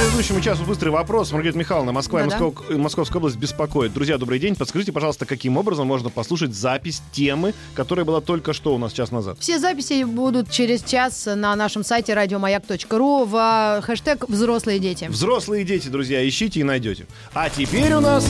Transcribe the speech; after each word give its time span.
Предыдущему 0.00 0.40
часу 0.40 0.64
быстрый 0.64 0.88
вопрос. 0.88 1.30
Маргарита 1.30 1.58
Михайловна, 1.58 1.92
Москва 1.92 2.22
и 2.22 2.24
Да-да. 2.24 2.42
Москва- 2.46 2.76
Московская 2.78 3.18
область 3.18 3.36
беспокоит. 3.36 3.92
Друзья, 3.92 4.16
добрый 4.16 4.38
день. 4.38 4.56
Подскажите, 4.56 4.92
пожалуйста, 4.92 5.26
каким 5.26 5.58
образом 5.58 5.86
можно 5.86 6.08
послушать 6.08 6.54
запись 6.54 7.02
темы, 7.12 7.52
которая 7.74 8.06
была 8.06 8.22
только 8.22 8.54
что 8.54 8.74
у 8.74 8.78
нас 8.78 8.94
час 8.94 9.10
назад? 9.10 9.36
Все 9.40 9.58
записи 9.58 10.04
будут 10.04 10.50
через 10.50 10.82
час 10.82 11.26
на 11.26 11.54
нашем 11.54 11.84
сайте 11.84 12.14
радиомаяк.ру 12.14 13.26
в 13.26 13.36
э, 13.36 13.82
хэштег 13.82 14.26
«Взрослые 14.26 14.78
дети». 14.78 15.04
Взрослые 15.04 15.64
дети, 15.64 15.88
друзья, 15.88 16.26
ищите 16.26 16.60
и 16.60 16.62
найдете. 16.62 17.06
А 17.34 17.50
теперь 17.50 17.92
у 17.92 18.00
нас... 18.00 18.26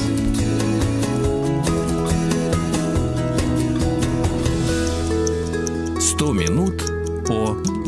«100 6.19 6.33
минут 6.33 6.83
по 7.27 7.80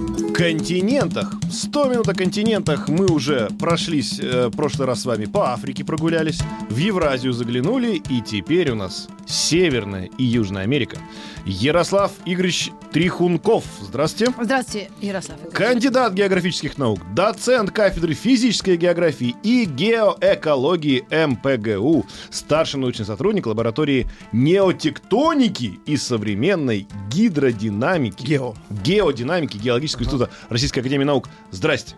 континентах. 0.42 1.34
100 1.52 1.84
минут 1.84 2.08
о 2.08 2.14
континентах 2.14 2.88
мы 2.88 3.06
уже 3.06 3.48
прошлись 3.60 4.18
э, 4.20 4.50
прошлый 4.50 4.88
раз 4.88 5.02
с 5.02 5.04
вами 5.04 5.26
по 5.26 5.52
Африке 5.52 5.84
прогулялись, 5.84 6.40
в 6.68 6.76
Евразию 6.76 7.32
заглянули, 7.32 8.02
и 8.10 8.20
теперь 8.20 8.72
у 8.72 8.74
нас 8.74 9.06
Северная 9.24 10.10
и 10.18 10.24
Южная 10.24 10.64
Америка. 10.64 10.98
Ярослав 11.44 12.12
Игоревич 12.24 12.70
Трихунков. 12.92 13.64
Здравствуйте. 13.80 14.32
Здравствуйте, 14.40 14.90
Ярослав. 15.00 15.38
Игоревич. 15.38 15.56
Кандидат 15.56 16.12
географических 16.12 16.78
наук, 16.78 17.00
доцент 17.14 17.70
кафедры 17.70 18.14
физической 18.14 18.76
географии 18.76 19.34
и 19.42 19.64
геоэкологии 19.64 21.04
МПГУ, 21.10 22.06
старший 22.30 22.80
научный 22.80 23.06
сотрудник 23.06 23.46
лаборатории 23.46 24.08
неотектоники 24.32 25.80
и 25.86 25.96
современной 25.96 26.86
гидродинамики. 27.08 28.24
Гео. 28.24 28.54
Геодинамики 28.70 29.56
Геологического 29.56 30.02
института 30.02 30.30
Российской 30.48 30.80
академии 30.80 31.04
наук. 31.04 31.28
Здрасте. 31.50 31.94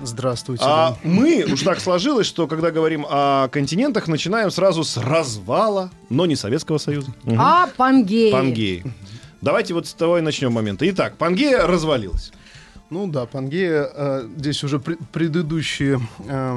Здравствуйте. 0.00 0.64
А 0.66 0.96
мы, 1.02 1.44
уж 1.50 1.62
так 1.62 1.80
сложилось, 1.80 2.26
что 2.26 2.46
когда 2.46 2.70
говорим 2.70 3.06
о 3.08 3.48
континентах, 3.48 4.08
начинаем 4.08 4.50
сразу 4.50 4.84
с 4.84 4.96
развала, 4.96 5.90
но 6.10 6.26
не 6.26 6.36
Советского 6.36 6.78
Союза. 6.78 7.12
Мгм. 7.24 7.40
А 7.40 7.68
Пангея. 7.76 8.32
Пангеи. 8.32 8.84
Давайте 9.40 9.74
вот 9.74 9.86
с 9.86 9.94
того 9.94 10.18
и 10.18 10.20
начнем 10.20 10.52
момента. 10.52 10.88
Итак, 10.90 11.16
Пангея 11.16 11.66
развалилась. 11.66 12.32
Ну 12.90 13.06
да, 13.06 13.26
Пангея, 13.26 13.88
э, 13.94 14.28
здесь 14.36 14.62
уже 14.64 14.78
пре- 14.78 14.98
предыдущие 15.12 16.00
э, 16.26 16.56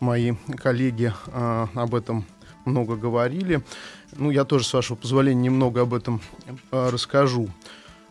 мои 0.00 0.32
коллеги 0.56 1.12
э, 1.26 1.66
об 1.74 1.94
этом 1.94 2.24
много 2.64 2.96
говорили. 2.96 3.62
Ну, 4.16 4.30
я 4.30 4.44
тоже, 4.44 4.64
с 4.64 4.72
вашего 4.72 4.96
позволения, 4.96 5.42
немного 5.42 5.82
об 5.82 5.94
этом 5.94 6.20
э, 6.70 6.88
расскажу. 6.90 7.48
Э, 7.48 7.50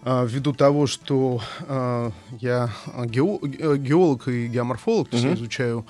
ввиду 0.06 0.54
того, 0.54 0.88
что 0.88 1.42
э, 1.68 2.12
я 2.42 2.70
гео- 3.06 3.40
э, 3.44 3.78
геолог 3.78 4.28
и 4.28 4.48
геоморфолог, 4.48 5.10
то 5.10 5.16
есть 5.18 5.26
я 5.26 5.34
изучаю 5.36 5.86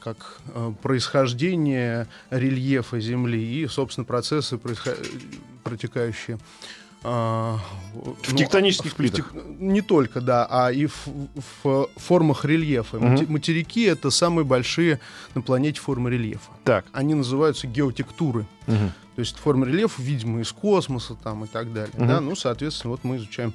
как 0.00 0.40
происхождение 0.82 2.08
рельефа 2.30 2.98
Земли 2.98 3.38
и, 3.62 3.68
собственно, 3.68 4.04
процессы, 4.04 4.56
происхо- 4.56 4.98
протекающие 5.62 6.38
а, 7.02 7.58
В 7.94 8.32
ну, 8.32 8.36
тектонических 8.38 8.92
в 8.92 8.96
плитах. 8.96 9.32
тек- 9.32 9.44
Не 9.58 9.80
только, 9.80 10.20
да, 10.20 10.46
а 10.50 10.70
и 10.70 10.86
в, 10.86 11.06
в 11.62 11.88
формах 11.96 12.44
рельефа. 12.44 12.98
Мати- 12.98 13.26
Материки— 13.30 13.84
это 13.86 14.10
самые 14.10 14.44
большие 14.44 15.00
на 15.34 15.40
планете 15.42 15.80
формы 15.80 16.10
рельефа. 16.10 16.50
Так. 16.64 16.84
Они 16.92 17.14
называются 17.14 17.66
геотектуры. 17.66 18.46
Мгм. 18.66 18.92
То 19.16 19.20
есть 19.20 19.36
формы 19.38 19.66
рельефа, 19.66 20.00
видимо, 20.02 20.40
из 20.40 20.52
космоса 20.52 21.14
там 21.22 21.44
и 21.44 21.46
так 21.46 21.72
далее. 21.72 21.92
Мгм. 21.96 22.06
Да? 22.08 22.20
Ну, 22.20 22.34
соответственно, 22.36 22.92
вот 22.92 23.02
мы 23.02 23.16
изучаем, 23.16 23.54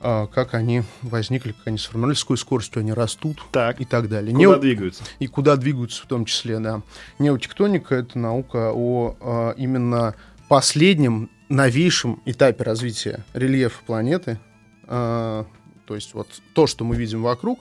а, 0.00 0.26
как 0.26 0.54
они 0.54 0.82
возникли, 1.02 1.52
как 1.52 1.66
они 1.68 1.78
сформировались, 1.78 2.18
с 2.18 2.24
какой 2.24 2.38
скоростью 2.38 2.80
они 2.80 2.92
растут 2.92 3.42
Так. 3.52 3.80
и 3.80 3.84
так 3.84 4.08
далее. 4.08 4.34
Куда 4.34 4.44
Нео- 4.56 4.58
двигаются? 4.60 5.04
и 5.20 5.28
куда 5.28 5.56
двигаются 5.56 6.02
в 6.02 6.06
том 6.06 6.24
числе, 6.24 6.58
да. 6.58 6.82
Неотектоника— 7.20 7.94
это 7.96 8.18
наука 8.18 8.72
о 8.74 9.16
а, 9.20 9.50
именно 9.56 10.14
последнем, 10.48 11.30
новейшем 11.52 12.20
этапе 12.24 12.64
развития 12.64 13.24
рельефа 13.34 13.80
планеты. 13.86 14.38
А, 14.84 15.46
то 15.86 15.94
есть 15.94 16.14
вот 16.14 16.28
то, 16.54 16.66
что 16.66 16.84
мы 16.84 16.96
видим 16.96 17.22
вокруг, 17.22 17.60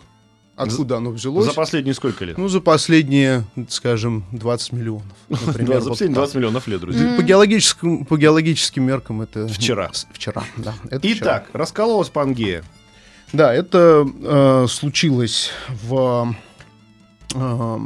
откуда 0.55 0.97
оно 0.97 1.11
взялось. 1.11 1.45
За 1.45 1.53
последние 1.53 1.93
сколько 1.93 2.25
лет? 2.25 2.37
Ну, 2.37 2.47
за 2.47 2.61
последние, 2.61 3.43
скажем, 3.69 4.25
20 4.31 4.73
миллионов. 4.73 5.05
Например, 5.29 5.81
За 5.81 5.89
вот 5.89 5.89
последние 5.89 6.15
так. 6.15 6.23
20 6.23 6.35
миллионов 6.35 6.67
лет, 6.67 6.79
друзья. 6.79 7.15
По 7.17 7.23
геологическим, 7.23 8.05
по 8.05 8.17
геологическим 8.17 8.83
меркам 8.83 9.21
это... 9.21 9.47
Вчера. 9.47 9.91
Вчера, 10.13 10.43
да. 10.57 10.73
это 10.89 10.99
вчера. 10.99 11.17
Итак, 11.17 11.49
раскололась 11.53 12.09
Пангея. 12.09 12.63
Да, 13.33 13.53
это 13.53 14.05
э, 14.23 14.65
случилось 14.69 15.51
в 15.69 16.35
э, 17.33 17.77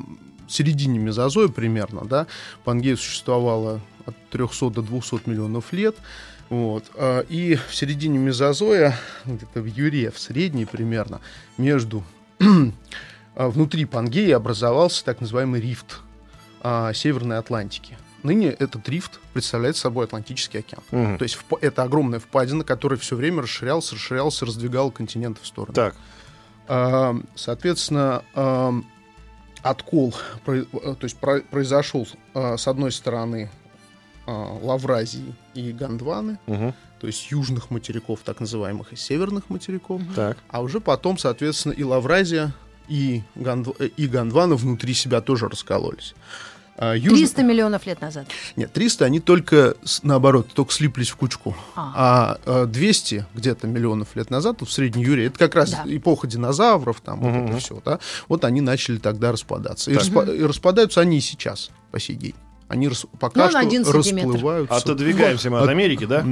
середине 0.47 0.99
мезозоя 0.99 1.47
примерно, 1.49 2.05
да. 2.05 2.27
Пангея 2.63 2.95
существовала 2.95 3.79
от 4.05 4.15
300 4.31 4.69
до 4.69 4.81
200 4.81 5.27
миллионов 5.29 5.73
лет. 5.73 5.95
Вот. 6.49 6.85
э, 6.95 7.23
И 7.29 7.55
в 7.55 7.73
середине 7.75 8.17
мезозоя, 8.19 8.95
где-то 9.25 9.61
в 9.61 9.65
Юре, 9.65 10.11
в 10.11 10.19
средней 10.19 10.65
примерно, 10.65 11.21
между 11.57 12.03
э, 12.39 12.45
внутри 13.35 13.85
Пангеи 13.85 14.31
образовался 14.31 15.03
так 15.05 15.21
называемый 15.21 15.59
рифт 15.61 15.99
э, 16.63 16.91
Северной 16.93 17.37
Атлантики. 17.39 17.97
Ныне 18.23 18.47
этот 18.49 18.87
рифт 18.89 19.19
представляет 19.33 19.77
собой 19.77 20.05
Атлантический 20.05 20.59
океан. 20.59 20.81
Мгм. 20.91 21.17
То 21.19 21.23
есть 21.23 21.37
вп- 21.37 21.59
это 21.61 21.83
огромная 21.83 22.19
впадина, 22.19 22.63
которая 22.63 22.97
все 22.97 23.15
время 23.15 23.43
расширялась, 23.43 23.91
расширялась, 23.93 24.41
раздвигала 24.41 24.89
континенты 24.89 25.41
в 25.43 25.47
сторону. 25.47 25.73
Так. 25.75 25.95
А, 26.67 27.15
Соответственно, 27.35 28.23
ам, 28.33 28.85
откол 29.61 30.15
то 30.45 30.97
есть 31.01 31.17
про- 31.17 31.41
произошел 31.41 32.07
а, 32.33 32.57
с 32.57 32.67
одной 32.67 32.91
стороны 32.91 33.51
а, 33.51 33.64
Лавразии 34.31 35.33
и 35.53 35.71
Гондваны, 35.71 36.37
Мгм. 36.47 36.73
то 36.99 37.07
есть 37.07 37.31
южных 37.31 37.69
материков, 37.71 38.19
так 38.23 38.39
называемых, 38.39 38.93
и 38.93 38.95
северных 38.95 39.49
материков, 39.49 40.01
Так. 40.15 40.37
а 40.49 40.61
уже 40.61 40.79
потом, 40.79 41.17
соответственно, 41.17 41.73
и 41.73 41.83
Лавразия, 41.83 42.53
и, 42.87 43.23
Гондв- 43.35 43.75
э, 43.79 43.87
и 43.97 44.07
Гондвана 44.07 44.55
внутри 44.55 44.93
себя 44.93 45.21
тоже 45.21 45.47
раскололись. 45.47 46.13
А, 46.77 46.93
юж- 46.93 47.13
300 47.13 47.41
миллионов 47.41 47.85
лет 47.85 48.01
назад. 48.01 48.27
Нет, 48.57 48.73
300 48.73 49.05
они 49.05 49.21
только, 49.21 49.77
наоборот, 50.03 50.49
только 50.53 50.73
слиплись 50.73 51.09
в 51.09 51.15
кучку. 51.15 51.55
А. 51.75 52.37
А 52.45 52.63
э, 52.63 52.65
200 52.65 53.25
где-то 53.33 53.65
миллионов 53.65 54.13
лет 54.17 54.29
назад, 54.29 54.57
вот 54.59 54.67
в 54.67 54.73
Средней 54.73 55.05
Юре, 55.05 55.27
это 55.27 55.39
как 55.39 55.55
раз 55.55 55.71
Да. 55.71 55.83
эпоха 55.87 56.27
динозавров, 56.27 56.99
там 56.99 57.21
вот 57.21 57.29
Мгм. 57.31 57.45
это 57.51 57.57
все, 57.59 57.81
да, 57.85 57.99
вот 58.27 58.43
они 58.43 58.59
начали 58.59 58.97
тогда 58.97 59.31
распадаться. 59.31 59.89
И, 59.89 59.93
Так. 59.95 60.03
распа- 60.03 60.35
и 60.35 60.43
распадаются 60.43 60.99
они 60.99 61.19
и 61.19 61.21
сейчас, 61.21 61.69
по 61.91 61.99
сей 61.99 62.17
день. 62.17 62.35
Они 62.67 62.87
рас- 62.87 63.05
пока 63.19 63.45
Ну, 63.45 63.51
что 63.83 63.93
расплываются. 63.93 64.75
Отодвигаемся 64.75 65.49
мы 65.51 65.57
от 65.59 65.63
От- 65.65 65.69
Америки, 65.69 66.05
да? 66.05 66.23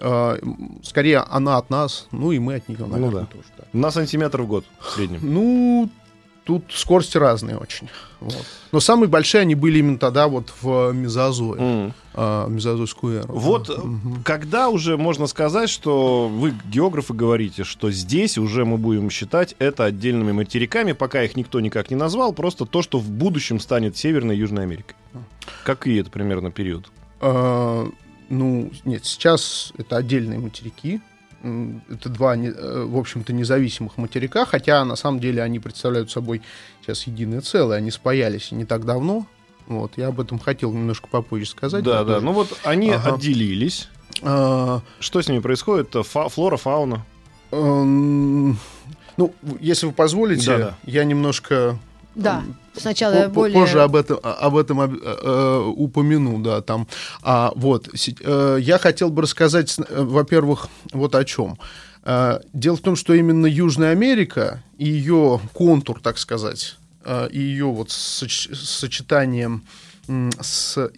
А, 0.00 0.38
скорее, 0.82 1.18
она 1.18 1.56
от 1.58 1.70
нас, 1.70 2.06
ну 2.12 2.30
и 2.32 2.38
мы 2.38 2.54
от 2.56 2.68
нее, 2.68 2.86
наверное, 2.86 3.22
да. 3.22 3.26
тоже. 3.26 3.44
да. 3.58 3.64
На 3.72 3.90
сантиметр 3.90 4.42
в 4.42 4.46
год 4.46 4.64
в 4.80 4.90
среднем. 4.90 5.20
Ну, 5.22 5.90
тут 6.44 6.64
скорости 6.70 7.16
разные 7.18 7.56
очень. 7.56 7.88
Вот. 8.20 8.44
Но 8.72 8.80
самые 8.80 9.08
большие 9.08 9.40
они 9.42 9.54
были 9.54 9.78
именно 9.78 9.98
тогда 9.98 10.28
вот 10.28 10.52
в 10.60 10.92
мезозое, 10.92 11.60
Мгм. 11.60 11.94
а, 12.14 12.46
мезозойскую 12.48 13.20
эру. 13.20 13.32
Вот 13.34 13.68
Мгм. 13.68 14.22
когда 14.24 14.68
уже 14.68 14.96
можно 14.96 15.26
сказать, 15.26 15.68
что 15.70 16.28
вы, 16.28 16.54
географы, 16.64 17.14
говорите, 17.14 17.64
что 17.64 17.90
здесь 17.90 18.38
уже 18.38 18.64
мы 18.64 18.76
будем 18.78 19.10
считать 19.10 19.54
это 19.58 19.84
отдельными 19.84 20.32
материками, 20.32 20.92
пока 20.92 21.22
их 21.22 21.36
никто 21.36 21.60
никак 21.60 21.90
не 21.90 21.96
назвал, 21.96 22.32
просто 22.32 22.64
то, 22.66 22.82
что 22.82 22.98
в 22.98 23.10
будущем 23.10 23.60
станет 23.60 23.96
Северной 23.96 24.36
и 24.36 24.38
Южной 24.38 24.62
Америкой. 24.64 24.96
Какие 25.64 26.00
это 26.00 26.10
примерно 26.10 26.50
период? 26.50 26.90
А, 27.20 27.88
ну, 28.28 28.70
нет, 28.84 29.04
сейчас 29.04 29.72
это 29.78 29.96
отдельные 29.96 30.38
материки. 30.38 31.00
Это 31.42 32.08
два, 32.08 32.36
э, 32.36 32.84
в 32.84 32.96
общем-то, 32.96 33.32
независимых 33.32 33.96
материка, 33.96 34.44
хотя 34.46 34.84
на 34.84 34.94
самом 34.96 35.18
деле 35.18 35.42
они 35.42 35.58
представляют 35.58 36.10
собой 36.10 36.40
сейчас 36.82 37.06
единое 37.08 37.40
целое. 37.40 37.78
Они 37.78 37.90
спаялись 37.90 38.52
не 38.52 38.64
так 38.64 38.84
давно. 38.84 39.26
Вот, 39.66 39.92
я 39.96 40.08
об 40.08 40.20
этом 40.20 40.38
хотел 40.38 40.72
немножко 40.72 41.08
попозже 41.08 41.46
сказать. 41.46 41.82
Да, 41.84 42.04
да. 42.04 42.20
Ну 42.20 42.32
вот 42.32 42.56
они 42.64 42.90
Ага. 42.90 43.14
отделились. 43.14 43.88
А, 44.22 44.82
Что 45.00 45.20
с 45.22 45.28
ними 45.28 45.40
происходит? 45.40 45.94
Фа- 46.06 46.28
флора, 46.28 46.56
фауна. 46.56 47.04
эм, 47.50 48.56
ну, 49.16 49.34
если 49.60 49.86
вы 49.86 49.92
позволите, 49.92 50.46
Да-да. 50.46 50.78
я 50.84 51.04
немножко 51.04 51.78
Да. 52.14 52.42
Сначала 52.76 53.24
По- 53.24 53.28
более... 53.28 53.58
Позже 53.58 53.82
об 53.82 53.96
этом, 53.96 54.18
а- 54.22 54.32
об 54.34 54.56
этом 54.56 54.80
э, 54.80 54.98
э, 55.02 55.72
упомяну, 55.76 56.38
да, 56.42 56.60
там. 56.62 56.86
А, 57.22 57.52
вот, 57.56 57.88
э, 57.88 58.58
я 58.60 58.78
хотел 58.78 59.10
бы 59.10 59.22
рассказать, 59.22 59.76
э, 59.78 60.02
во-первых, 60.02 60.68
вот 60.92 61.14
о 61.14 61.24
чем. 61.24 61.58
Э, 62.04 62.40
дело 62.52 62.76
в 62.76 62.80
том, 62.80 62.96
что 62.96 63.14
именно 63.14 63.46
Южная 63.46 63.92
Америка 63.92 64.62
и 64.78 64.88
ее 64.88 65.40
контур, 65.52 66.00
так 66.00 66.18
сказать, 66.18 66.76
э, 67.04 67.28
и 67.30 67.38
ее 67.40 67.66
вот 67.66 67.88
соч- 67.88 68.54
сочетанием 68.54 69.62
м, 70.08 70.30
с 70.40 70.90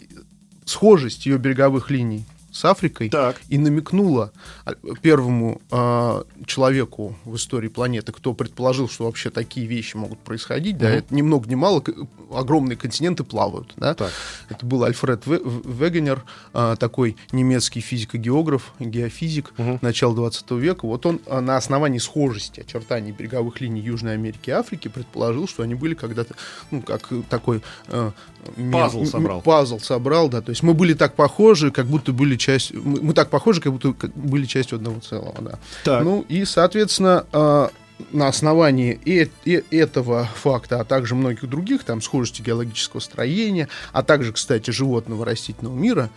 схожесть 0.65 1.25
ее 1.27 1.37
береговых 1.37 1.91
линий 1.91 2.25
с 2.55 2.63
Африкой 2.63 3.09
Так. 3.09 3.41
и 3.49 3.57
намекнула 3.57 4.31
а, 4.63 4.75
первому 5.01 5.61
а, 5.71 6.23
человеку 6.45 7.17
в 7.25 7.35
истории 7.35 7.67
планеты, 7.67 8.13
кто 8.13 8.33
предположил, 8.33 8.87
что 8.87 9.03
вообще 9.05 9.29
такие 9.29 9.67
вещи 9.67 9.97
могут 9.97 10.19
происходить, 10.19 10.77
да, 10.77 10.87
Мгм. 10.87 10.97
это 10.97 11.13
ни 11.13 11.21
много 11.21 11.49
ни 11.49 11.55
мало, 11.55 11.83
огромные 12.33 12.77
континенты 12.77 13.23
плавают, 13.23 13.73
да. 13.77 13.93
Так. 13.93 14.11
Это 14.49 14.65
был 14.65 14.83
Альфред 14.83 15.25
Ве- 15.25 15.41
Вегенер, 15.65 16.23
а, 16.53 16.75
такой 16.75 17.17
немецкий 17.31 17.81
физико-географ, 17.81 18.73
геофизик 18.79 19.53
Мгм. 19.57 19.79
начала 19.81 20.15
20 20.15 20.51
века. 20.51 20.85
Вот 20.85 21.05
он 21.05 21.19
а, 21.27 21.41
на 21.41 21.57
основании 21.57 21.99
схожести 21.99 22.61
очертаний 22.61 23.11
береговых 23.11 23.61
линий 23.61 23.81
Южной 23.81 24.13
Америки 24.13 24.49
и 24.49 24.53
Африки 24.53 24.87
предположил, 24.87 25.47
что 25.47 25.63
они 25.63 25.75
были 25.75 25.93
когда-то, 25.93 26.35
ну, 26.71 26.81
как 26.81 27.09
такой... 27.29 27.61
э, 27.87 28.11
ме- 28.57 28.71
Пазл 28.71 29.05
собрал. 29.05 29.41
Пазл 29.41 29.79
собрал, 29.79 30.29
да. 30.29 30.41
То 30.41 30.51
есть 30.51 30.63
мы 30.63 30.73
были 30.73 30.93
так 30.93 31.15
похожи, 31.15 31.71
как 31.71 31.85
будто 31.87 32.11
были 32.13 32.35
часть... 32.35 32.73
Мы, 32.73 33.01
мы 33.01 33.13
так 33.13 33.29
похожи, 33.29 33.61
как 33.61 33.73
будто 33.73 33.93
были 34.15 34.45
частью 34.45 34.77
одного 34.77 34.99
целого, 34.99 35.35
да. 35.41 35.59
Так. 35.83 36.03
Ну 36.03 36.25
и, 36.29 36.45
соответственно, 36.45 37.25
а, 37.31 37.69
на 38.11 38.27
основании 38.27 38.99
э- 39.05 39.29
э- 39.45 39.63
этого 39.71 40.25
факта, 40.35 40.79
а 40.79 40.83
также 40.85 41.15
многих 41.15 41.47
других, 41.49 41.83
там, 41.83 42.01
схожести 42.01 42.41
геологического 42.41 42.99
строения, 42.99 43.69
а 43.91 44.03
также, 44.03 44.33
кстати, 44.33 44.71
животного 44.71 45.25
растительного 45.25 45.75
мира, 45.75 46.09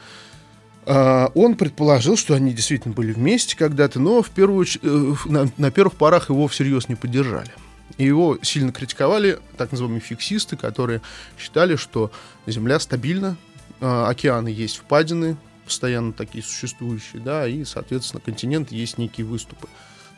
а, 0.86 1.30
он 1.34 1.54
предположил, 1.54 2.16
что 2.16 2.34
они 2.34 2.52
действительно 2.52 2.94
были 2.94 3.12
вместе 3.12 3.56
когда-то, 3.56 4.00
но 4.00 4.22
в 4.22 4.30
первую, 4.30 4.66
э, 4.82 5.14
на, 5.26 5.50
на 5.56 5.70
первых 5.70 5.94
порах 5.94 6.30
его 6.30 6.48
всерьез 6.48 6.88
не 6.88 6.94
поддержали. 6.94 7.50
И 7.98 8.04
его 8.04 8.38
сильно 8.42 8.72
критиковали 8.72 9.38
так 9.56 9.70
называемые 9.72 10.00
фиксисты, 10.00 10.56
которые 10.56 11.02
считали, 11.38 11.76
что 11.76 12.10
Земля 12.46 12.80
стабильна, 12.80 13.36
а, 13.80 14.08
океаны 14.08 14.48
есть 14.48 14.78
впадины, 14.78 15.36
постоянно 15.64 16.14
такие 16.14 16.42
существующие, 16.42 17.20
да, 17.20 17.46
и, 17.46 17.64
соответственно, 17.64 18.22
континенты 18.24 18.74
есть 18.74 18.96
некие 18.96 19.26
выступы. 19.26 19.68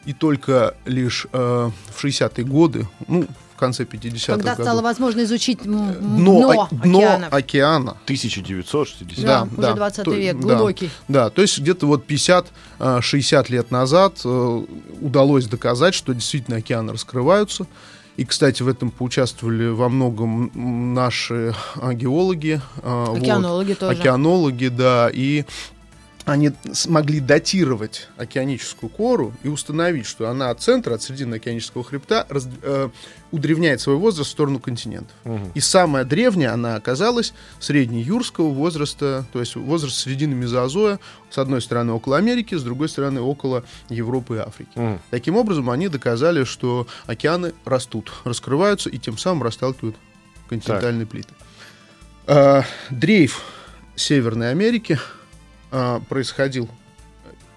И 0.06 0.12
только 0.14 0.74
лишь 0.86 1.26
э, 1.32 1.70
в 1.94 2.04
60-е 2.04 2.44
годы, 2.44 2.88
ну, 3.06 3.26
в 3.54 3.58
конце 3.60 3.84
50-х 3.84 4.32
Когда 4.32 4.50
годов, 4.52 4.64
стало 4.66 4.80
возможно 4.82 5.22
изучить 5.24 5.60
м, 5.66 5.92
дно, 5.92 6.38
дно 6.40 6.50
о- 6.62 6.68
дно 6.74 6.98
океанов. 6.98 7.32
океана 7.34 7.90
1960. 8.04 9.24
Да, 9.26 9.44
да, 9.44 9.48
уже 9.52 9.60
да, 9.60 9.72
20 9.74 10.04
то- 10.06 10.10
век, 10.12 10.36
да. 10.36 10.40
глубокий. 10.40 10.90
Да, 11.08 11.28
то 11.28 11.42
есть 11.42 11.58
где-то 11.58 11.86
вот 11.86 12.06
50-60 12.78 13.50
лет 13.50 13.70
назад 13.70 14.20
э, 14.24 14.62
удалось 15.02 15.46
доказать, 15.46 15.94
что 15.94 16.14
действительно 16.14 16.56
океаны 16.56 16.92
раскрываются. 16.94 17.66
И, 18.16 18.24
кстати, 18.24 18.62
в 18.62 18.68
этом 18.68 18.90
поучаствовали 18.90 19.68
во 19.68 19.88
многом 19.88 20.50
наши 20.94 21.54
геологи. 21.92 22.60
а, 22.82 23.06
вот. 23.06 23.18
Океанологи 23.22 23.72
тоже. 23.74 23.98
Океанологи, 24.00 24.68
да, 24.68 25.10
и 25.12 25.44
они 26.30 26.52
смогли 26.72 27.18
датировать 27.18 28.08
океаническую 28.16 28.88
кору 28.88 29.34
и 29.42 29.48
установить, 29.48 30.06
что 30.06 30.28
она 30.28 30.50
от 30.50 30.60
центра, 30.62 30.94
от 30.94 31.02
середины 31.02 31.34
океанического 31.34 31.82
хребта 31.82 32.24
раз- 32.28 32.48
э, 32.62 32.88
удревняет 33.32 33.80
свой 33.80 33.96
возраст 33.96 34.30
в 34.30 34.32
сторону 34.32 34.60
континентов. 34.60 35.16
Мгм. 35.24 35.50
И 35.54 35.60
самая 35.60 36.04
древняя 36.04 36.52
она 36.52 36.76
оказалась 36.76 37.34
среднеюрского 37.58 38.50
возраста, 38.50 39.26
то 39.32 39.40
есть 39.40 39.56
возраст 39.56 39.96
середины 39.96 40.36
мезозоя, 40.36 41.00
с 41.30 41.38
одной 41.38 41.60
стороны 41.60 41.92
около 41.92 42.16
Америки, 42.16 42.54
с 42.54 42.62
другой 42.62 42.88
стороны 42.88 43.20
около 43.20 43.64
Европы 43.88 44.36
и 44.36 44.38
Африки. 44.38 44.70
Мгм. 44.76 45.00
Таким 45.10 45.36
образом, 45.36 45.68
они 45.68 45.88
доказали, 45.88 46.44
что 46.44 46.86
океаны 47.06 47.54
растут, 47.64 48.12
раскрываются 48.22 48.88
и 48.88 48.98
тем 48.98 49.18
самым 49.18 49.42
расталкивают 49.42 49.96
континентальные 50.48 51.06
плиты. 51.06 51.34
А, 52.28 52.62
дрейф 52.88 53.42
Северной 53.96 54.52
Америки 54.52 54.96
а, 55.70 56.00
происходил 56.08 56.68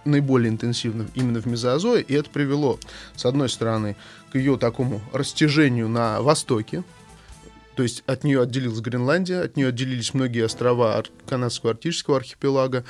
наиболее 0.06 0.50
интенсивно 0.50 1.08
именно 1.16 1.42
в 1.42 1.46
Мезозое, 1.46 2.02
и 2.02 2.14
это 2.14 2.30
привело, 2.30 2.80
с 3.16 3.26
одной 3.26 3.50
стороны, 3.50 3.96
к 4.32 4.36
ее 4.36 4.58
такому 4.58 5.02
растяжению 5.14 5.88
на 5.88 6.22
востоке, 6.22 6.84
то 7.76 7.84
есть 7.84 8.04
от 8.06 8.24
нее 8.24 8.42
отделилась 8.42 8.80
Гренландия, 8.80 9.42
от 9.42 9.58
нее 9.58 9.70
отделились 9.70 10.14
многие 10.14 10.46
острова 10.46 11.04
канадского 11.28 11.72
арктического 11.72 12.18
архипелага. 12.18 12.84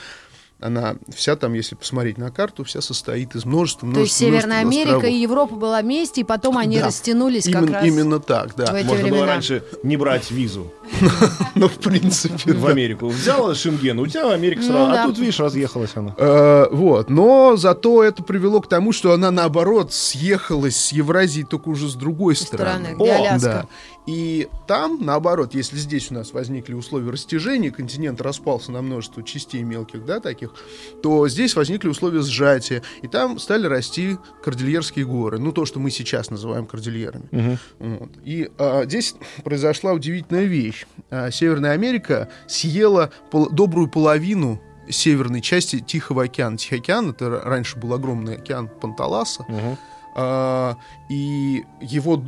Она 0.63 0.95
вся 1.13 1.35
там, 1.35 1.53
если 1.53 1.75
посмотреть 1.75 2.17
на 2.17 2.31
карту, 2.31 2.63
вся 2.63 2.81
состоит 2.81 3.35
из 3.35 3.43
множества, 3.45 3.81
То 3.91 3.99
есть 3.99 4.19
множества, 4.21 4.25
Северная 4.25 4.61
множества 4.61 4.69
Америка 4.81 4.95
островов. 4.97 5.17
и 5.17 5.21
Европа 5.21 5.55
была 5.55 5.81
вместе, 5.81 6.21
и 6.21 6.23
потом 6.23 6.57
они 6.57 6.79
Да. 6.79 6.85
растянулись 6.87 7.43
как 7.45 7.55
Именно, 7.63 7.73
раз 7.73 7.85
именно 7.85 8.19
так, 8.19 8.55
да. 8.55 8.65
в 8.71 8.75
эти 8.75 8.85
Можно 8.85 9.03
было 9.03 9.09
времена. 9.11 9.25
раньше 9.27 9.63
не 9.83 9.97
брать 9.97 10.31
визу 10.31 10.71
Ну, 11.55 11.67
в 11.67 11.75
принципе, 11.79 12.53
в. 12.53 12.65
Америку. 12.67 13.07
Взяла 13.09 13.55
Шенген, 13.55 13.99
у 13.99 14.07
тебя 14.07 14.31
Америка 14.31 14.61
Ну 14.61 14.67
сразу. 14.67 14.91
А 14.91 15.03
тут, 15.05 15.17
видишь, 15.19 15.39
разъехалась 15.39 15.91
она. 15.95 16.15
Э, 16.17 16.67
вот, 16.71 17.09
но 17.09 17.55
зато 17.57 18.03
это 18.03 18.23
привело 18.23 18.61
к 18.61 18.67
тому, 18.67 18.91
что 18.93 19.11
она 19.13 19.31
наоборот 19.31 19.93
съехалась 19.93 20.75
с 20.77 20.91
Евразии 20.93 21.43
только 21.43 21.69
уже 21.69 21.89
с 21.89 21.95
другой 21.95 22.35
стороны, 22.35 22.95
О. 22.97 23.37
Да. 23.39 23.65
И 24.05 24.49
там, 24.67 24.99
наоборот, 25.01 25.53
если 25.55 25.77
здесь 25.77 26.11
у 26.11 26.13
нас 26.15 26.33
возникли 26.33 26.73
условия 26.73 27.09
растяжения, 27.11 27.71
континент 27.71 28.19
распался 28.21 28.71
на 28.71 28.81
множество 28.81 29.23
частей 29.23 29.63
мелких, 29.63 30.05
да, 30.05 30.19
таких, 30.19 30.53
то 31.01 31.27
здесь 31.29 31.55
возникли 31.55 31.87
условия 31.87 32.21
сжатия, 32.21 32.81
и 33.01 33.07
там 33.07 33.39
стали 33.39 33.65
расти 33.67 34.17
кордильерские 34.43 35.05
горы, 35.05 35.39
ну, 35.39 35.51
то, 35.53 35.65
что 35.65 35.79
мы 35.79 35.89
сейчас 35.89 36.29
называем 36.29 36.65
кордильерами. 36.65 37.27
Мгм. 37.31 37.57
Вот. 37.79 38.09
И 38.25 38.51
а, 38.57 38.83
здесь 38.85 39.15
произошла 39.43 39.93
удивительная 39.93 40.43
вещь. 40.45 40.85
А, 41.09 41.31
Северная 41.31 41.71
Америка 41.71 42.29
съела 42.47 43.09
пол- 43.31 43.49
добрую 43.49 43.87
половину 43.89 44.61
северной 44.89 45.39
части 45.39 45.79
Тихого 45.79 46.23
океана. 46.23 46.57
Тихий 46.57 46.75
океан 46.75 47.11
это 47.11 47.29
раньше 47.39 47.77
был 47.79 47.93
огромный 47.93 48.35
океан 48.35 48.67
Панталаса, 48.67 49.45
Мгм. 49.47 49.77
А, 50.15 50.77
и 51.09 51.63
его 51.81 52.23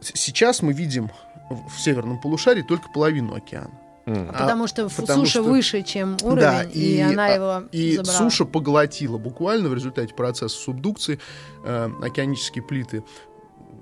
сейчас 0.00 0.62
мы 0.62 0.72
видим 0.72 1.10
в 1.50 1.78
северном 1.80 2.20
полушарии 2.20 2.62
только 2.62 2.88
половину 2.92 3.34
океана. 3.34 3.70
А, 4.06 4.32
Потому 4.32 4.66
что 4.66 4.88
потому 4.88 5.20
суша 5.24 5.40
что- 5.40 5.42
выше, 5.42 5.82
чем 5.82 6.16
уровень, 6.22 6.40
Да, 6.40 6.62
и, 6.64 6.96
и, 6.96 7.00
она 7.00 7.26
а, 7.26 7.28
его 7.28 7.68
И 7.70 7.96
забрала. 7.96 8.18
суша 8.18 8.44
поглотила 8.44 9.18
буквально 9.18 9.68
в 9.68 9.74
результате 9.74 10.14
процесса 10.14 10.56
субдукции 10.56 11.18
э, 11.64 11.90
океанические 12.02 12.62
плиты. 12.64 13.04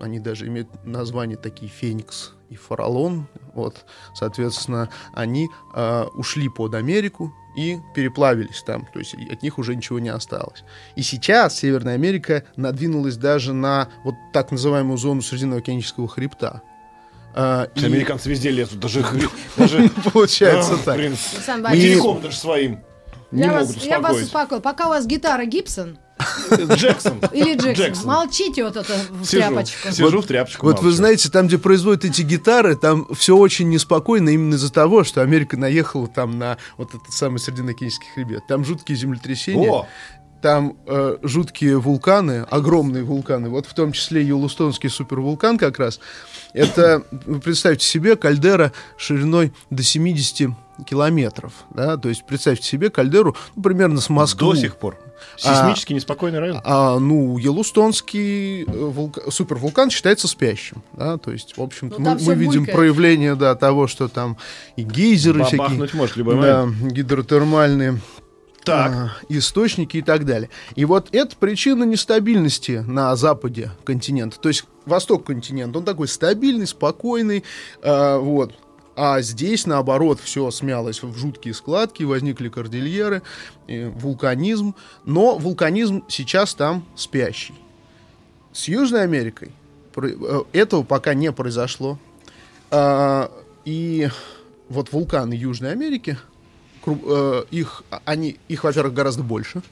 Они 0.00 0.18
даже 0.18 0.46
имеют 0.48 0.68
название 0.84 1.36
такие 1.36 1.70
Феникс 1.70 2.34
и 2.50 2.56
Фаралон. 2.56 3.26
Вот, 3.54 3.84
соответственно, 4.14 4.88
они 5.12 5.48
э, 5.74 6.04
ушли 6.14 6.48
под 6.48 6.74
Америку 6.74 7.32
и 7.58 7.80
переплавились 7.92 8.62
там. 8.62 8.86
То 8.92 9.00
есть 9.00 9.14
и 9.14 9.28
от 9.32 9.42
них 9.42 9.58
уже 9.58 9.74
ничего 9.74 9.98
не 9.98 10.10
осталось. 10.10 10.62
И 10.94 11.02
сейчас 11.02 11.58
Северная 11.58 11.94
Америка 11.94 12.44
надвинулась 12.54 13.16
даже 13.16 13.52
на 13.52 13.88
вот 14.04 14.14
так 14.32 14.52
называемую 14.52 14.96
зону 14.96 15.22
Срединного 15.22 15.60
океанического 15.60 16.06
хребта. 16.06 16.62
Э, 17.34 17.66
и 17.74 17.84
Американцы 17.84 18.30
везде 18.30 18.50
лезут, 18.50 18.78
даже... 18.78 19.04
даже 19.56 19.90
получается 20.12 20.78
так. 20.84 20.96
блин, 20.98 21.16
телефон 21.16 22.20
даже 22.20 22.36
своим 22.36 22.80
я, 23.32 23.52
вас, 23.52 23.76
я 23.76 23.98
вас 23.98 24.12
успокоить. 24.12 24.26
успокою. 24.26 24.60
Пока 24.60 24.86
у 24.86 24.90
вас 24.90 25.06
гитара 25.06 25.44
Гибсон 25.44 25.98
Джексон. 26.74 27.20
или 27.32 27.54
Джексон, 27.54 27.72
Джексон. 27.86 28.06
молчите 28.06 28.64
вот 28.64 28.76
это 28.76 28.92
в 29.10 29.24
Сижу, 29.24 29.42
тряпочку. 29.48 29.92
сижу 29.92 30.20
в 30.20 30.26
тряпочку. 30.26 30.66
Вот 30.66 30.78
вы 30.78 30.84
молчу. 30.84 30.96
знаете, 30.96 31.30
там, 31.30 31.46
где 31.46 31.58
производят 31.58 32.04
эти 32.04 32.22
гитары, 32.22 32.76
там 32.76 33.06
все 33.14 33.36
очень 33.36 33.68
неспокойно 33.68 34.30
именно 34.30 34.54
из-за 34.54 34.72
того, 34.72 35.04
что 35.04 35.22
Америка 35.22 35.56
наехала 35.56 36.08
там 36.08 36.38
на 36.38 36.58
вот 36.76 36.94
этот 36.94 37.12
самый 37.12 37.38
Срединокинский 37.38 38.08
хребет. 38.14 38.46
Там 38.46 38.64
жуткие 38.64 38.96
землетрясения, 38.98 39.70
О, 39.70 39.86
там 40.42 40.76
э, 40.86 41.16
жуткие 41.22 41.78
вулканы, 41.78 42.46
огромные 42.48 43.02
вулканы, 43.02 43.48
вот 43.48 43.66
в 43.66 43.74
том 43.74 43.92
числе 43.92 44.22
Йеллоустонский 44.22 44.88
супервулкан 44.88 45.58
как 45.58 45.78
раз. 45.78 46.00
Это, 46.52 47.02
вы 47.26 47.40
представьте 47.40 47.84
себе, 47.86 48.16
кальдера 48.16 48.72
шириной 48.96 49.52
до 49.70 49.82
70 49.82 50.50
километров, 50.86 51.52
да, 51.70 51.96
то 51.96 52.08
есть 52.08 52.24
представьте 52.26 52.66
себе 52.66 52.90
кальдеру 52.90 53.36
ну, 53.56 53.62
примерно 53.62 54.00
с 54.00 54.08
Москвы. 54.08 54.54
до 54.54 54.60
сих 54.60 54.76
пор. 54.76 54.96
Сейсмически 55.36 55.92
неспокойный 55.92 56.38
район. 56.38 56.60
А, 56.64 56.98
ну, 56.98 57.38
Йеллоустонский 57.38 58.62
э, 58.62 58.66
вулка- 58.66 59.30
супервулкан 59.30 59.90
считается 59.90 60.28
спящим, 60.28 60.82
да, 60.92 61.16
то 61.18 61.32
есть, 61.32 61.56
в 61.56 61.62
общем-то, 61.62 62.00
Ну, 62.00 62.10
мы, 62.10 62.20
мы 62.20 62.34
видим 62.34 62.60
булькает. 62.60 62.76
проявление, 62.76 63.34
да, 63.34 63.54
того, 63.54 63.86
что 63.88 64.08
там 64.08 64.36
и 64.76 64.82
гейзеры 64.82 65.40
всякие, 65.42 65.58
Бабахнуть 65.58 65.94
может 65.94 66.14
в 66.14 66.18
любой 66.18 66.40
да, 66.40 66.66
момент. 66.66 66.92
гидротермальные 66.92 68.00
Так. 68.64 68.92
а, 68.92 69.12
источники 69.28 69.96
и 69.96 70.02
так 70.02 70.24
далее. 70.24 70.50
И 70.76 70.84
вот 70.84 71.08
это 71.12 71.34
причина 71.36 71.84
нестабильности 71.84 72.84
на 72.86 73.14
западе 73.16 73.72
континента, 73.84 74.38
то 74.38 74.48
есть 74.48 74.64
восток 74.86 75.24
континента, 75.24 75.78
он 75.78 75.84
такой 75.84 76.06
стабильный, 76.08 76.66
спокойный, 76.66 77.42
а, 77.82 78.18
вот. 78.18 78.54
А 79.00 79.20
здесь, 79.22 79.64
наоборот, 79.64 80.18
все 80.18 80.50
смялось 80.50 81.04
в 81.04 81.16
жуткие 81.16 81.54
складки, 81.54 82.02
возникли 82.02 82.48
кордильеры, 82.48 83.22
э, 83.68 83.90
вулканизм. 83.90 84.74
Но 85.04 85.38
вулканизм 85.38 86.02
сейчас 86.08 86.54
там 86.54 86.84
спящий. 86.96 87.54
С 88.52 88.66
Южной 88.66 89.04
Америкой 89.04 89.52
э, 89.94 90.42
этого 90.52 90.82
пока 90.82 91.14
не 91.14 91.30
произошло. 91.30 91.96
А, 92.72 93.30
И 93.64 94.08
вот 94.68 94.90
вулканы 94.90 95.32
Южной 95.32 95.70
Америки, 95.70 96.18
э, 96.84 97.44
их, 97.52 97.84
они, 98.04 98.36
их, 98.48 98.64
во-первых, 98.64 98.94
гораздо 98.94 99.22
больше, 99.22 99.62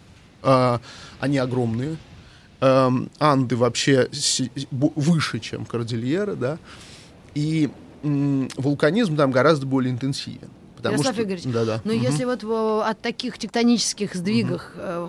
а, 0.43 0.81
они 1.19 1.39
огромные, 1.39 1.97
Эм, 2.61 3.11
Анды 3.19 3.55
вообще 3.55 4.09
выше, 4.71 5.41
чем 5.41 5.67
Кордильеры, 5.67 6.37
да, 6.37 6.59
и 7.35 7.69
вулканизм 8.03 9.17
там 9.17 9.31
гораздо 9.31 9.67
более 9.67 9.93
интенсивен. 9.93 10.51
Потому 10.77 10.95
Ярослав 10.95 11.15
что, 11.15 11.25
Игоревич, 11.25 11.45
да-да. 11.47 11.81
Но 11.85 11.93
Мгм. 11.95 12.03
если 12.03 12.25
вот 12.25 12.45
э, 12.45 12.81
от 12.91 13.01
таких 13.01 13.39
тектонических 13.39 14.15
сдвигов 14.15 14.63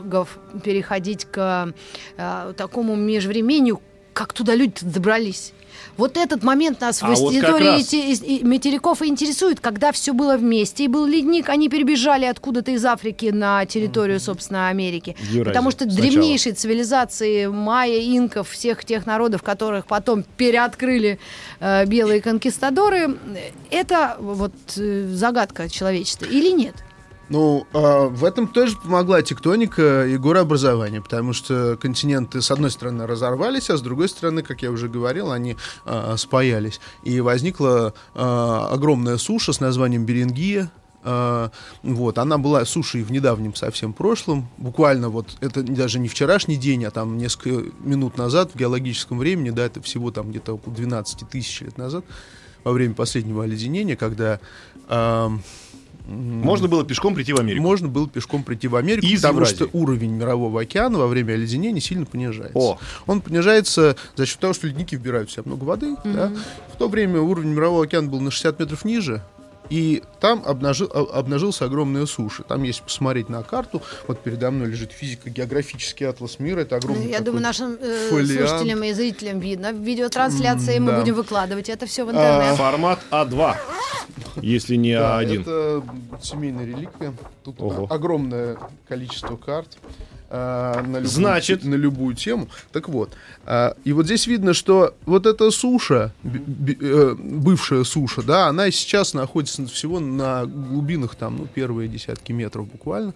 гов 0.06 0.40
переходить 0.64 1.26
к 1.26 1.74
э, 2.18 2.54
такому 2.56 2.96
межвремению, 2.96 3.82
как 4.14 4.34
туда 4.34 4.56
люди 4.56 4.74
добрались? 4.82 5.54
Вот 5.98 6.18
этот 6.18 6.44
момент 6.44 6.82
нас 6.82 7.02
А 7.02 7.08
в 7.08 7.16
вот 7.16 7.34
истории 7.34 8.12
раз. 8.40 8.44
материков 8.44 9.02
и 9.02 9.08
интересует, 9.08 9.60
когда 9.60 9.92
все 9.92 10.14
было 10.14 10.38
вместе, 10.38 10.86
и 10.86 10.88
был 10.88 11.06
ледник, 11.06 11.50
они 11.50 11.70
перебежали 11.70 12.26
откуда-то 12.26 12.72
из 12.72 12.86
Африки 12.86 13.28
на 13.28 13.66
территорию, 13.66 14.20
собственно, 14.20 14.70
Америки. 14.70 15.16
Евразию 15.22 15.46
Потому 15.46 15.72
что 15.72 15.86
сначала. 15.86 16.02
древнейшие 16.02 16.54
цивилизации 16.54 17.48
майя, 17.48 18.00
инков, 18.18 18.50
всех 18.50 18.86
тех 18.86 19.06
народов, 19.06 19.44
которых 19.44 19.88
потом 19.88 20.24
переоткрыли 20.38 21.20
э, 21.60 21.86
белые 21.86 22.22
конкистадоры, 22.22 23.18
э, 23.36 23.52
это 23.72 24.18
вот 24.20 24.54
э, 24.78 25.08
загадка 25.14 25.70
человечества 25.70 26.26
или 26.26 26.52
нет? 26.52 26.76
Ну, 27.30 27.68
а, 27.74 28.08
в 28.08 28.24
этом 28.24 28.48
тоже 28.48 28.78
помогла 28.78 29.22
тектоника 29.22 30.06
и 30.08 30.18
горообразование, 30.18 31.02
потому 31.02 31.34
что 31.34 31.78
континенты, 31.80 32.42
с 32.42 32.52
одной 32.52 32.72
стороны, 32.72 33.06
разорвались, 33.06 33.70
а 33.70 33.78
с 33.78 33.82
другой 33.82 34.08
стороны, 34.08 34.44
как 34.44 34.62
я 34.62 34.72
уже 34.72 34.88
говорил, 34.88 35.32
они 35.32 35.58
а, 35.86 36.16
спаялись. 36.18 36.80
И 37.04 37.20
возникла 37.20 37.94
а, 38.16 38.70
огромная 38.72 39.18
суша 39.18 39.52
с 39.52 39.60
названием 39.60 40.06
Берингия. 40.06 40.72
Вот, 41.84 42.18
она 42.18 42.38
была 42.38 42.66
сушей 42.66 43.02
в 43.02 43.12
недавнем 43.12 43.56
совсем 43.56 43.94
прошлом, 43.94 44.50
буквально 44.58 45.08
вот, 45.08 45.38
это 45.40 45.64
даже 45.64 46.00
не 46.00 46.10
вчерашний 46.10 46.58
день, 46.58 46.84
а 46.84 46.92
там 46.92 47.18
несколько 47.18 47.72
минут 47.80 48.18
назад 48.18 48.52
в 48.54 48.58
геологическом 48.58 49.18
времени, 49.20 49.52
да, 49.52 49.68
это 49.68 49.82
всего 49.82 50.12
там 50.12 50.32
где-то 50.32 50.56
около 50.56 50.76
12 50.76 51.30
тысяч 51.30 51.62
лет 51.62 51.78
назад, 51.78 52.04
во 52.66 52.74
время 52.74 52.94
последнего 52.94 53.46
оледенения, 53.46 53.96
когда... 53.96 54.42
м, 54.90 55.44
Можно 56.08 56.68
было 56.68 56.86
пешком 56.86 57.14
прийти 57.16 57.34
в 57.34 57.40
Америку. 57.40 57.62
можно 57.62 57.88
было 57.90 58.08
пешком 58.08 58.44
прийти 58.44 58.68
в 58.68 58.76
Америку, 58.76 59.06
Из 59.06 59.22
потому 59.22 59.40
Евразии. 59.40 59.56
что 59.56 59.70
уровень 59.74 60.12
мирового 60.14 60.62
океана 60.62 60.98
во 61.00 61.08
время 61.08 61.34
оледенения 61.34 61.82
сильно 61.82 62.06
понижается. 62.06 62.58
О. 62.58 62.80
Он 63.08 63.20
понижается 63.22 63.96
за 64.16 64.26
счет 64.26 64.40
того, 64.40 64.54
что 64.54 64.68
ледники 64.68 64.96
вбирают 64.96 65.30
в 65.30 65.34
себя 65.34 65.44
много 65.46 65.64
воды. 65.66 65.96
да. 66.06 66.32
В 66.74 66.78
то 66.78 66.88
время 66.88 67.20
уровень 67.20 67.50
мирового 67.50 67.84
океана 67.84 68.08
был 68.10 68.22
на 68.22 68.32
60 68.32 68.60
метров 68.60 68.86
ниже. 68.86 69.22
И 69.70 70.02
там 70.20 70.44
обнажил, 70.46 70.90
а- 70.94 71.20
обнажился 71.20 71.66
огромная 71.66 72.06
суша. 72.06 72.44
Там, 72.44 72.64
если 72.64 72.84
посмотреть 72.84 73.30
на 73.30 73.44
карту, 73.44 73.82
вот 74.08 74.20
передо 74.22 74.50
мной 74.52 74.70
лежит 74.70 74.92
физико-географический 74.92 76.08
атлас 76.08 76.40
мира. 76.40 76.62
Это 76.62 76.76
Ну, 76.76 76.78
огромный 76.78 77.06
я 77.08 77.18
такой 77.18 77.26
думаю, 77.26 77.44
нашим 77.44 77.78
э, 77.80 78.10
фолиант. 78.10 78.50
слушателям 78.50 78.84
и 78.84 78.94
зрителям 78.94 79.40
видно. 79.40 79.74
В 79.74 79.78
видеотрансляции 79.82 80.80
мы 80.80 80.92
да. 80.92 81.00
будем 81.00 81.16
выкладывать 81.16 81.70
это 81.70 81.86
все 81.86 82.06
в 82.06 82.10
А, 82.10 82.12
интернет. 82.12 82.56
Формат 82.56 83.00
А2, 83.12 83.56
если 84.42 84.76
не 84.76 84.96
Да, 84.98 85.22
А1. 85.22 85.42
это 85.42 85.84
семейная 86.24 86.66
реликвия. 86.66 87.14
Тут 87.44 87.60
Ого. 87.62 87.88
а- 87.90 87.94
огромное 87.96 88.58
количество 88.88 89.36
карт. 89.36 89.78
А, 90.30 90.82
на 90.82 90.98
любую, 90.98 91.06
Значит- 91.08 91.64
на 91.64 91.76
любую 91.76 92.16
тему. 92.16 92.48
Так 92.72 92.90
вот, 92.90 93.12
а, 93.46 93.76
и 93.84 93.94
вот 93.94 94.06
здесь 94.06 94.28
видно, 94.28 94.54
что 94.54 94.94
вот 95.06 95.26
эта 95.26 95.50
суша, 95.52 96.14
б- 96.24 96.40
б- 96.40 96.78
э, 96.80 97.16
бывшая 97.16 97.84
суша, 97.84 98.22
да, 98.22 98.48
она 98.48 98.70
сейчас 98.72 99.14
находится 99.14 99.66
всего 99.68 100.00
на 100.00 100.46
глубинах 100.46 101.16
там, 101.16 101.38
ну, 101.38 101.48
первые 101.48 101.88
десятки 101.88 102.32
метров 102.34 102.68
буквально. 102.68 103.14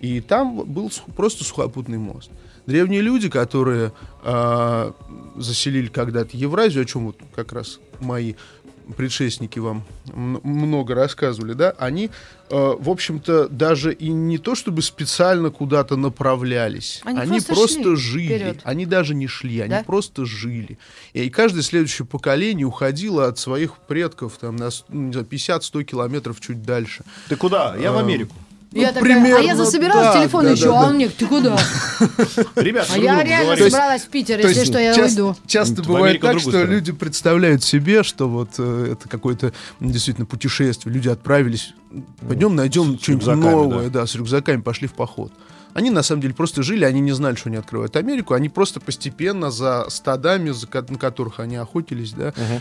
И 0.00 0.20
там 0.20 0.64
был 0.64 0.92
просто 1.16 1.42
сухопутный 1.44 1.98
мост. 1.98 2.30
Древние 2.66 3.00
люди, 3.00 3.28
которые 3.28 3.92
а, 4.22 4.92
заселили 5.36 5.88
когда-то 5.88 6.36
Евразию, 6.36 6.82
о 6.82 6.84
чем 6.84 7.06
вот 7.06 7.16
как 7.34 7.52
раз 7.52 7.80
мои 8.00 8.34
предшественники 8.96 9.58
вам 9.58 9.84
много 10.14 10.94
рассказывали, 10.94 11.52
да, 11.52 11.74
они, 11.78 12.10
э, 12.50 12.74
в 12.78 12.88
общем-то, 12.88 13.48
даже 13.48 13.92
и 13.92 14.08
не 14.08 14.38
то 14.38 14.54
чтобы 14.54 14.82
специально 14.82 15.50
куда-то 15.50 15.96
направлялись, 15.96 17.00
Они 17.04 17.18
они, 17.20 17.40
просто 17.40 17.54
просто, 17.54 17.96
жили, 17.96 18.26
вперед. 18.36 18.60
они 18.64 18.86
даже 18.86 19.14
не 19.14 19.26
шли, 19.26 19.60
они 19.60 19.70
Да? 19.70 19.82
просто 19.84 20.24
жили. 20.24 20.78
И, 21.12 21.24
и 21.24 21.30
каждое 21.30 21.62
следующее 21.62 22.06
поколение 22.06 22.66
уходило 22.66 23.26
от 23.26 23.38
своих 23.38 23.76
предков 23.78 24.38
там, 24.40 24.56
на 24.56 24.70
с- 24.70 24.84
ну, 24.88 25.02
не 25.06 25.12
знаю, 25.12 25.26
50-100 25.26 25.84
километров 25.84 26.40
чуть 26.40 26.62
дальше. 26.62 27.04
Ты 27.28 27.36
куда? 27.36 27.76
Я 27.76 27.92
в 27.92 27.96
А, 27.96 28.00
Америку. 28.00 28.34
Я 28.72 28.88
ну, 28.88 28.94
такая, 28.94 29.14
а 29.14 29.16
я 29.16 29.22
примерно 29.22 29.56
засобиралась 29.64 30.06
так, 30.08 30.22
телефон 30.22 30.44
да, 30.44 30.50
еще, 30.50 30.64
да, 30.64 30.70
а 30.70 30.82
да. 30.82 30.88
он 30.88 30.94
мне, 30.96 31.08
ты 31.08 31.26
куда? 31.26 31.58
Ребят, 32.56 32.86
А 32.92 32.98
я 32.98 33.22
реально 33.22 33.44
говорите. 33.46 33.70
собралась 33.70 34.02
в 34.02 34.08
Питер, 34.08 34.42
То 34.42 34.48
если 34.48 34.64
что, 34.64 34.78
я 34.78 34.94
уйду. 34.94 35.36
часто 35.46 35.82
бывает 35.82 36.20
так, 36.20 36.38
что 36.38 36.64
люди 36.64 36.92
представляют 36.92 37.64
себе, 37.64 38.02
что 38.02 38.28
вот 38.28 38.50
э, 38.58 38.92
это 38.92 39.08
какое-то 39.08 39.54
действительно 39.80 40.26
путешествие. 40.26 40.94
Люди 40.94 41.08
отправились, 41.08 41.72
пойдем 42.26 42.54
найдем 42.56 42.98
что-нибудь 42.98 43.26
новое, 43.26 43.88
да. 43.88 44.06
с 44.06 44.14
рюкзаками 44.14 44.60
пошли 44.60 44.86
в 44.86 44.92
поход. 44.92 45.32
Они 45.72 45.90
на 45.90 46.02
самом 46.02 46.22
деле 46.22 46.34
просто 46.34 46.62
жили, 46.62 46.84
они 46.84 47.00
не 47.00 47.12
знали, 47.12 47.36
что 47.36 47.48
они 47.48 47.56
открывают 47.58 47.94
Америку, 47.96 48.34
они 48.34 48.48
просто 48.48 48.80
постепенно 48.80 49.50
за 49.50 49.86
стадами, 49.88 50.50
за 50.50 50.66
на 50.88 50.98
которых 50.98 51.40
они 51.40 51.56
охотились, 51.56 52.12
да, 52.12 52.34
м, 52.36 52.60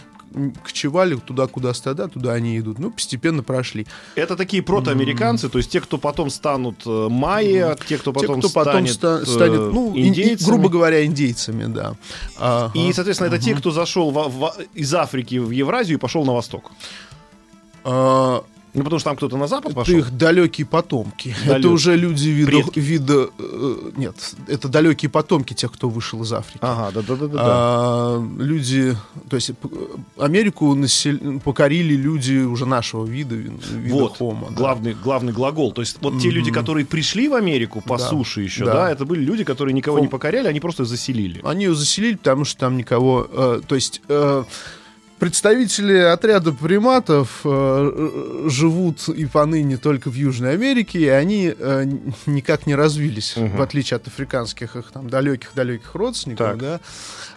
кочевали 0.63 1.15
туда, 1.15 1.47
куда 1.47 1.73
стада, 1.73 2.07
туда 2.07 2.33
они 2.33 2.57
идут. 2.59 2.79
Ну, 2.79 2.91
постепенно 2.91 3.43
прошли. 3.43 3.87
Это 4.15 4.35
такие 4.35 4.61
протоамериканцы, 4.63 5.49
то 5.49 5.57
есть 5.57 5.71
те, 5.71 5.81
кто 5.81 5.97
потом 5.97 6.29
станут 6.29 6.81
э, 6.85 7.07
майя, 7.09 7.77
те, 7.87 7.97
кто 7.97 8.13
потом 8.13 8.41
Те, 8.41 8.47
кто 8.47 8.53
потом 8.53 8.87
станет, 8.87 8.93
ста- 8.93 9.19
э, 9.21 9.25
станет, 9.25 9.73
ну, 9.73 9.89
ин- 9.91 9.95
и- 9.95 10.07
индейцами. 10.09 10.47
грубо 10.49 10.69
говоря, 10.69 11.05
индейцами, 11.05 11.65
да. 11.65 11.95
Ага. 12.37 12.71
И, 12.79 12.93
соответственно, 12.93 13.27
это 13.27 13.39
те, 13.39 13.55
кто 13.55 13.71
зашел 13.71 14.11
во- 14.11 14.27
во- 14.29 14.53
из 14.73 14.93
Африки 14.93 15.35
в 15.39 15.51
Евразию 15.51 15.97
и 15.97 16.01
пошел 16.01 16.25
на 16.25 16.33
восток. 16.33 16.71
А, 17.83 18.43
Ну, 18.77 18.83
потому 18.83 18.99
что 18.99 19.09
там 19.09 19.17
кто-то 19.17 19.37
на 19.37 19.47
запад 19.47 19.71
Это 19.71 19.75
пошел. 19.81 19.97
их 19.97 20.15
далекие 20.15 20.65
потомки. 20.67 21.29
Это 21.41 21.49
Далекие. 21.49 21.71
уже 21.71 21.95
люди 21.97 22.29
вида, 22.29 22.61
вида 22.75 23.29
э, 23.39 23.91
нет, 23.97 24.15
это 24.47 24.67
далекие 24.69 25.09
потомки 25.09 25.53
тех, 25.55 25.71
кто 25.71 25.89
вышел 25.89 26.21
из 26.21 26.31
Африки. 26.31 26.59
Ага, 26.61 26.91
да-да-да. 27.01 27.39
А, 27.41 28.27
люди, 28.37 28.95
то 29.29 29.35
есть 29.35 29.51
Америку 30.17 30.75
насел- 30.75 31.39
покорили 31.39 31.95
люди 31.95 32.37
уже 32.45 32.65
нашего 32.67 33.03
вида, 33.05 33.35
ви- 33.35 33.51
вида 33.71 33.95
Вот, 33.95 34.17
Homo, 34.19 34.49
да. 34.49 34.55
главный, 34.55 34.93
главный 34.93 35.33
глагол. 35.33 35.71
То 35.71 35.81
есть 35.81 35.97
вот 36.01 36.19
те 36.21 36.29
люди, 36.29 36.51
которые 36.51 36.85
пришли 36.85 37.27
в 37.29 37.33
Америку 37.33 37.81
по 37.81 37.97
Да. 37.97 38.07
суше 38.07 38.41
еще, 38.43 38.65
Да. 38.65 38.73
да. 38.73 38.91
это 38.91 39.05
были 39.05 39.23
люди, 39.23 39.43
которые 39.43 39.73
никого 39.73 39.97
не 39.99 40.05
Хом- 40.05 40.11
покоряли, 40.11 40.47
они 40.47 40.59
просто 40.59 40.85
заселили. 40.85 41.41
Они 41.43 41.65
ее 41.65 41.73
заселили, 41.75 42.15
потому 42.15 42.45
что 42.45 42.59
там 42.59 42.77
никого, 42.77 43.27
э, 43.31 43.61
то 43.67 43.73
есть 43.75 44.01
э, 44.07 44.43
представители 45.19 45.97
отряда 45.97 46.51
приматов 46.53 47.41
э, 47.43 47.49
э, 47.49 48.49
живут 48.49 49.07
и 49.09 49.25
поныне 49.25 49.77
только 49.77 50.09
в 50.09 50.13
Южной 50.15 50.53
Америке, 50.53 50.99
и 50.99 51.07
они 51.07 51.53
э, 51.57 51.85
никак 52.25 52.67
не 52.67 52.75
развились, 52.75 53.35
Мгм. 53.35 53.57
в 53.57 53.61
отличие 53.61 53.95
от 53.97 54.07
африканских 54.07 54.75
их 54.75 54.91
там 54.91 55.09
далеких-далеких 55.09 55.95
родственников, 55.95 56.47
Так. 56.51 56.57
да. 56.59 56.79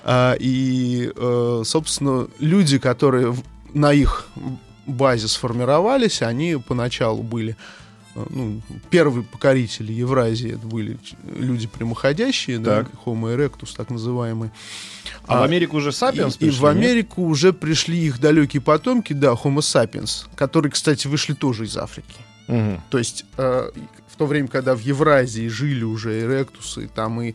А, 0.04 0.34
и, 0.38 1.10
э, 1.14 1.62
собственно, 1.64 2.28
люди, 2.38 2.78
которые 2.78 3.34
на 3.72 3.92
их 3.92 4.28
базе 4.87 5.28
сформировались, 5.28 6.22
они 6.22 6.56
поначалу 6.56 7.22
были 7.22 7.56
ну, 8.14 8.61
первые 8.90 9.25
покорители 9.25 9.93
Евразии 9.93 10.55
это 10.55 10.67
были 10.67 10.99
люди 11.25 11.67
прямоходящие, 11.67 12.59
да, 12.59 12.85
Так. 12.85 12.93
Homo 13.05 13.35
erectus, 13.35 13.75
так 13.76 13.90
называемый. 13.90 14.50
А, 15.26 15.40
в 15.40 15.43
Америку 15.45 15.76
уже 15.76 15.93
Сапиенс 15.93 16.37
и, 16.40 16.47
и 16.47 16.50
в 16.50 16.67
Америку 16.67 17.23
уже 17.23 17.52
пришли 17.52 17.99
их 17.99 18.21
далекие 18.21 18.61
потомки, 18.61 19.12
да, 19.12 19.33
Homo 19.33 19.59
sapiens, 19.59 20.26
которые, 20.35 20.73
кстати, 20.73 21.07
вышли 21.07 21.35
тоже 21.35 21.64
из 21.64 21.76
Африки. 21.76 22.17
То 22.90 22.99
есть 22.99 23.25
э, 23.37 23.71
в 24.09 24.17
то 24.17 24.26
время, 24.26 24.49
когда 24.49 24.75
в 24.75 24.81
Евразии 24.81 25.47
жили 25.47 25.85
уже 25.85 26.21
эректусы, 26.21 26.90
там 26.93 27.23
и 27.23 27.35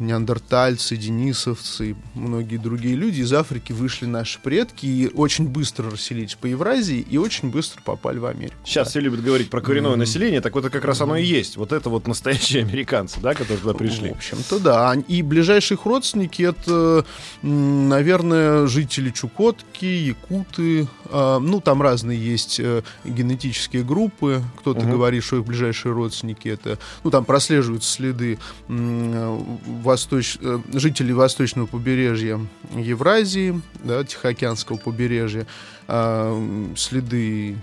неандертальцы, 0.00 0.96
денисовцы, 0.96 1.90
и 1.90 1.94
многие 2.14 2.56
другие 2.56 2.96
люди 2.96 3.20
из 3.20 3.32
Африки 3.32 3.72
вышли 3.72 4.06
наши 4.06 4.40
предки 4.40 4.86
и 4.86 5.10
очень 5.14 5.48
быстро 5.48 5.90
расселились 5.90 6.34
по 6.34 6.46
Евразии 6.46 6.98
и 7.08 7.18
очень 7.18 7.50
быстро 7.50 7.80
попали 7.82 8.18
в 8.18 8.26
Америку. 8.26 8.54
Сейчас 8.64 8.88
все 8.90 9.00
любят 9.00 9.22
говорить 9.22 9.50
про 9.50 9.60
коренное 9.60 9.96
население, 9.96 10.40
так 10.40 10.54
вот 10.54 10.64
это 10.64 10.70
как 10.70 10.84
раз 10.84 11.00
оно 11.00 11.16
и 11.16 11.24
есть. 11.24 11.56
Вот 11.56 11.72
это 11.72 11.90
вот 11.90 12.06
настоящие 12.08 12.62
американцы, 12.64 13.20
да, 13.20 13.34
которые 13.34 13.58
туда 13.58 13.74
пришли. 13.74 14.10
В 14.10 14.16
общем-то, 14.16 14.58
да. 14.58 14.94
И 15.06 15.22
ближайшие 15.22 15.76
их 15.76 15.84
родственники 15.84 16.42
это, 16.42 17.04
наверное, 17.42 18.66
жители 18.66 19.10
Чукотки, 19.10 19.84
Якуты. 19.84 20.88
а, 21.12 21.38
ну, 21.38 21.60
там 21.60 21.82
разные 21.82 22.18
есть 22.18 22.58
э, 22.60 22.82
генетические 23.04 23.82
группы. 23.84 24.42
Кто-то 24.60 24.80
Мгм. 24.80 24.92
говорит, 24.92 25.24
что 25.24 25.36
их 25.36 25.44
ближайшие 25.44 25.92
родственники 25.92 26.48
это. 26.48 26.78
Ну, 27.04 27.10
там 27.10 27.24
прослеживаются 27.24 27.90
следы 27.90 28.38
в 28.68 29.89
восточ... 29.90 30.38
э, 30.40 30.58
жителей 30.72 31.12
восточного 31.12 31.66
побережья 31.66 32.40
Евразии, 32.74 33.60
да, 33.84 34.04
Тихоокеанского 34.04 34.76
побережья, 34.78 35.46
а, 35.88 36.32
м, 36.36 36.76
следы 36.76 37.56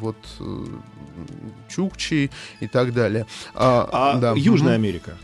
вот 0.00 0.16
э, 0.40 0.64
Чукчи 1.68 2.30
и 2.60 2.66
так 2.66 2.92
далее. 2.92 3.26
А 3.54 4.18
да, 4.18 4.32
Южная. 4.36 4.74
Америка? 4.74 5.16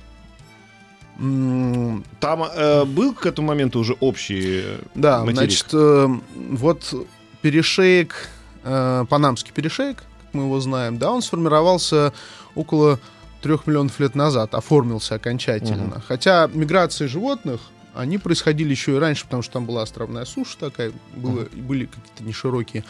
Там 1.19 2.45
э, 2.45 2.85
был 2.87 3.14
к 3.14 3.26
этому 3.26 3.49
моменту 3.49 3.79
уже 3.81 3.93
общий 4.00 4.62
э, 4.64 4.79
Да, 4.95 5.19
материк? 5.21 5.37
значит, 5.37 5.67
э, 5.73 6.09
вот 6.52 6.95
перешеек, 7.43 8.29
э, 8.64 9.05
Панамский 9.09 9.52
перешеек, 9.52 9.99
как 9.99 10.35
мы 10.35 10.45
его 10.45 10.61
знаем, 10.61 10.97
да, 10.99 11.11
он 11.12 11.21
сформировался 11.21 12.12
около 12.55 12.99
трех 13.42 13.66
миллионов 13.66 13.99
лет 14.00 14.14
назад, 14.14 14.54
оформился 14.54 15.14
окончательно. 15.14 16.00
Хотя 16.06 16.49
миграции 16.52 17.06
животных, 17.06 17.61
они 17.94 18.18
происходили 18.18 18.70
еще 18.70 18.94
и 18.97 18.99
раньше, 18.99 19.25
потому 19.25 19.42
что 19.42 19.54
там 19.54 19.66
была 19.66 19.82
островная 19.82 20.25
суша 20.25 20.56
такая, 20.59 20.92
было, 21.16 21.47
были 21.52 21.87
какие-то 21.87 22.23
неширокие 22.23 22.85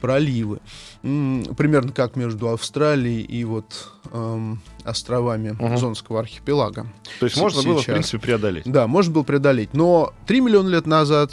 проливы. 0.00 0.58
Примерно 1.02 1.92
как 1.92 2.16
между 2.16 2.48
Австралией 2.48 3.22
и 3.22 3.44
вот 3.44 3.88
эм, 4.10 4.60
островами 4.84 5.50
Мгм. 5.58 5.76
Зонского 5.78 6.20
архипелага. 6.20 6.86
То 7.20 7.26
есть 7.26 7.36
можно 7.38 7.62
было, 7.62 7.78
в 7.78 7.82
сейчас. 7.82 7.92
принципе, 7.94 8.18
преодолеть? 8.18 8.64
Да, 8.66 8.86
можно 8.88 9.12
было 9.12 9.22
преодолеть. 9.22 9.74
Но 9.74 10.12
3 10.26 10.40
миллиона 10.40 10.68
лет 10.68 10.86
назад, 10.86 11.32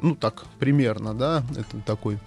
ну 0.00 0.14
так, 0.14 0.44
примерно, 0.60 1.12
да, 1.12 1.42
это 1.56 1.78
такой 1.84 2.18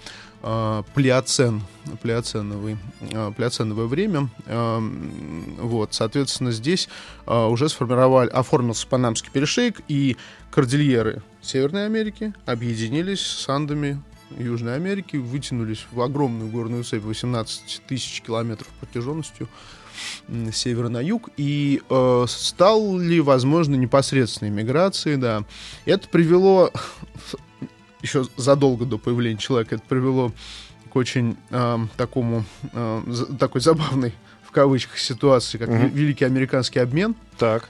плеоцен, 0.94 1.62
плеоценовый, 2.01 2.77
э, 3.01 3.32
плеоценовое 3.36 3.86
время. 3.86 4.30
М, 4.46 5.56
вот, 5.60 5.94
соответственно, 5.94 6.51
здесь 6.51 6.89
уже 7.25 7.70
сформировали, 7.70 8.30
оформился 8.30 8.88
Панамский 8.88 9.32
перешейк, 9.32 9.82
и 9.88 10.18
кордильеры 10.51 11.22
Северной 11.42 11.86
Америки 11.86 12.34
объединились 12.46 13.22
с 13.22 13.50
Андами 13.50 14.01
Южной 14.38 14.75
Америки, 14.75 15.18
вытянулись 15.18 15.86
в 15.92 16.01
огромную 16.01 16.51
горную 16.51 16.84
цепь 16.84 17.04
18 17.04 17.82
тысяч 17.88 18.22
километров 18.22 18.68
протяженностью 18.80 19.48
м, 20.27 20.51
с 20.51 20.58
севера 20.58 20.89
на 20.89 21.01
юг, 21.01 21.30
и 21.38 21.82
э, 21.89 22.25
стал 22.27 22.98
ли 22.98 23.20
возможно 23.22 23.75
непосредственной 23.75 24.51
миграции, 24.51 25.16
да. 25.16 25.44
Это 25.86 26.08
привело, 26.10 26.72
еще 28.01 28.25
задолго 28.38 28.86
до 28.86 28.98
появления 28.98 29.38
человека, 29.39 29.75
это 29.75 29.84
привело 29.88 30.32
к 30.92 30.96
очень 30.96 31.36
э, 31.50 31.77
такому, 31.98 32.46
э, 32.74 33.01
такой 33.39 33.62
забавной, 33.62 34.13
в 34.44 34.51
кавычках, 34.51 34.98
ситуации, 34.98 35.58
как 35.58 35.70
ве- 35.70 35.89
Великий 35.89 36.25
Американский 36.25 36.80
обмен. 36.80 37.16
Так. 37.38 37.70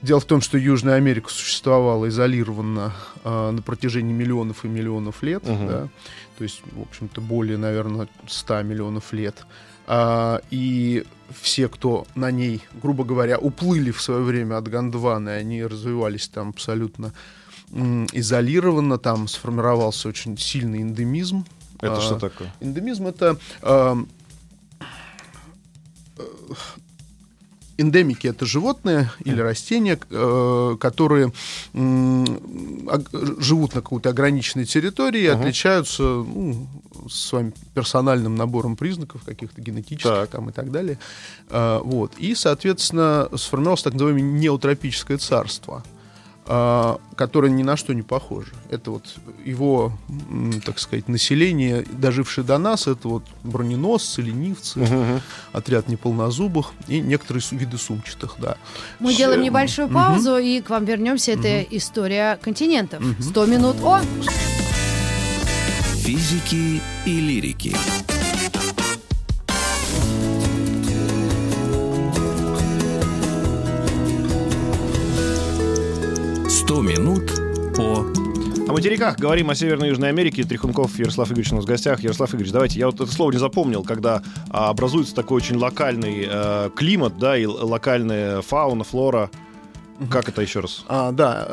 Дело 0.00 0.20
в 0.20 0.24
том, 0.26 0.40
что 0.40 0.56
Южная 0.58 0.94
Америка 0.94 1.28
существовала 1.28 2.08
изолированно 2.08 2.92
э, 3.24 3.50
на 3.50 3.62
протяжении 3.62 4.12
миллионов 4.12 4.64
и 4.64 4.68
миллионов 4.68 5.22
лет, 5.24 5.44
Мгм. 5.48 5.66
да, 5.66 5.88
то 6.36 6.44
есть, 6.44 6.62
в 6.72 6.82
общем-то, 6.82 7.20
более, 7.20 7.56
наверное, 7.58 8.06
100 8.28 8.62
миллионов 8.62 9.12
лет. 9.12 9.44
А, 9.88 10.40
и 10.50 11.04
все, 11.40 11.66
кто 11.68 12.06
на 12.14 12.30
ней, 12.30 12.62
грубо 12.80 13.02
говоря, 13.04 13.38
уплыли 13.38 13.90
в 13.90 14.00
свое 14.00 14.20
время 14.22 14.58
от 14.58 14.68
Гондваны, 14.68 15.30
они 15.30 15.64
развивались 15.64 16.28
там 16.28 16.50
абсолютно 16.50 17.12
м, 17.72 18.06
изолированно, 18.12 18.98
там 18.98 19.28
сформировался 19.28 20.08
очень 20.08 20.36
сильный 20.38 20.80
эндемизм. 20.80 21.44
Это 21.80 21.98
А, 21.98 22.00
что 22.00 22.18
такое? 22.18 22.52
Эндемизм 22.60 23.06
это 23.06 23.38
э, 23.62 23.96
эндемики 27.78 28.26
это 28.26 28.44
животные 28.44 29.10
или 29.24 29.40
растения, 29.40 29.98
э, 30.10 30.76
которые 30.80 31.32
живут 33.38 33.74
на 33.74 33.80
какой-то 33.80 34.10
ограниченной 34.10 34.64
территории 34.64 35.22
и 35.22 35.26
отличаются 35.26 36.02
ну, 36.02 36.66
своим 37.08 37.52
персональным 37.74 38.34
набором 38.34 38.76
признаков 38.76 39.22
каких-то 39.24 39.60
генетических 39.60 40.10
Так. 40.10 40.30
там 40.30 40.50
и 40.50 40.52
так 40.52 40.72
далее. 40.72 40.98
Э, 41.50 41.80
вот. 41.82 42.12
И, 42.18 42.34
соответственно, 42.34 43.28
сформировалось 43.36 43.82
так 43.82 43.92
называемое 43.92 44.22
неотропическое 44.22 45.18
царство 45.18 45.84
а, 46.50 46.98
которое 47.14 47.50
ни 47.50 47.62
на 47.62 47.76
что 47.76 47.92
не 47.92 48.00
похоже. 48.02 48.52
Это 48.70 48.90
вот 48.90 49.04
его, 49.44 49.92
так 50.64 50.78
сказать, 50.78 51.06
население, 51.08 51.84
дожившее 51.92 52.44
до 52.44 52.56
нас, 52.58 52.86
это 52.86 53.06
вот 53.08 53.22
броненосцы, 53.44 54.22
ленивцы, 54.22 54.78
Мгм. 54.80 55.20
отряд 55.52 55.88
неполнозубых 55.88 56.72
и 56.88 57.00
некоторые 57.00 57.42
виды 57.50 57.76
сумчатых, 57.76 58.36
да. 58.38 58.56
Мы 58.98 59.10
Всё. 59.10 59.18
делаем 59.18 59.42
небольшую 59.42 59.88
Мгм. 59.88 59.94
паузу 59.94 60.38
и 60.38 60.60
к 60.62 60.70
вам 60.70 60.84
вернемся. 60.86 61.32
Это 61.32 61.60
история 61.62 62.38
континентов. 62.42 63.02
100 63.20 63.46
минут 63.46 63.76
о... 63.82 64.00
Физики 66.02 66.80
и 67.04 67.20
лирики. 67.20 67.76
Сто 76.68 76.82
минут 76.82 77.32
по 77.74 78.04
О 78.68 78.72
материках 78.74 79.18
говорим 79.18 79.48
о 79.48 79.54
Северной 79.54 79.86
и 79.86 79.90
Южной 79.90 80.10
Америке. 80.10 80.44
Трихунков 80.44 80.98
Ярослав 80.98 81.28
Игоревич 81.28 81.50
у 81.52 81.54
нас 81.54 81.64
в 81.64 81.66
гостях. 81.66 82.00
Ярослав 82.00 82.28
Игоревич, 82.28 82.52
давайте, 82.52 82.78
я 82.78 82.84
вот 82.84 82.96
это 82.96 83.10
слово 83.10 83.32
не 83.32 83.38
запомнил, 83.38 83.82
когда 83.82 84.22
а, 84.50 84.68
образуется 84.68 85.14
такой 85.14 85.38
очень 85.38 85.56
локальный 85.56 86.28
э, 86.30 86.68
климат, 86.76 87.16
да, 87.16 87.38
и 87.38 87.46
локальная 87.46 88.42
фауна, 88.42 88.84
флора. 88.84 89.30
Как 90.10 90.28
это 90.28 90.42
еще 90.42 90.60
раз? 90.60 90.84
А, 90.88 91.10
да, 91.12 91.44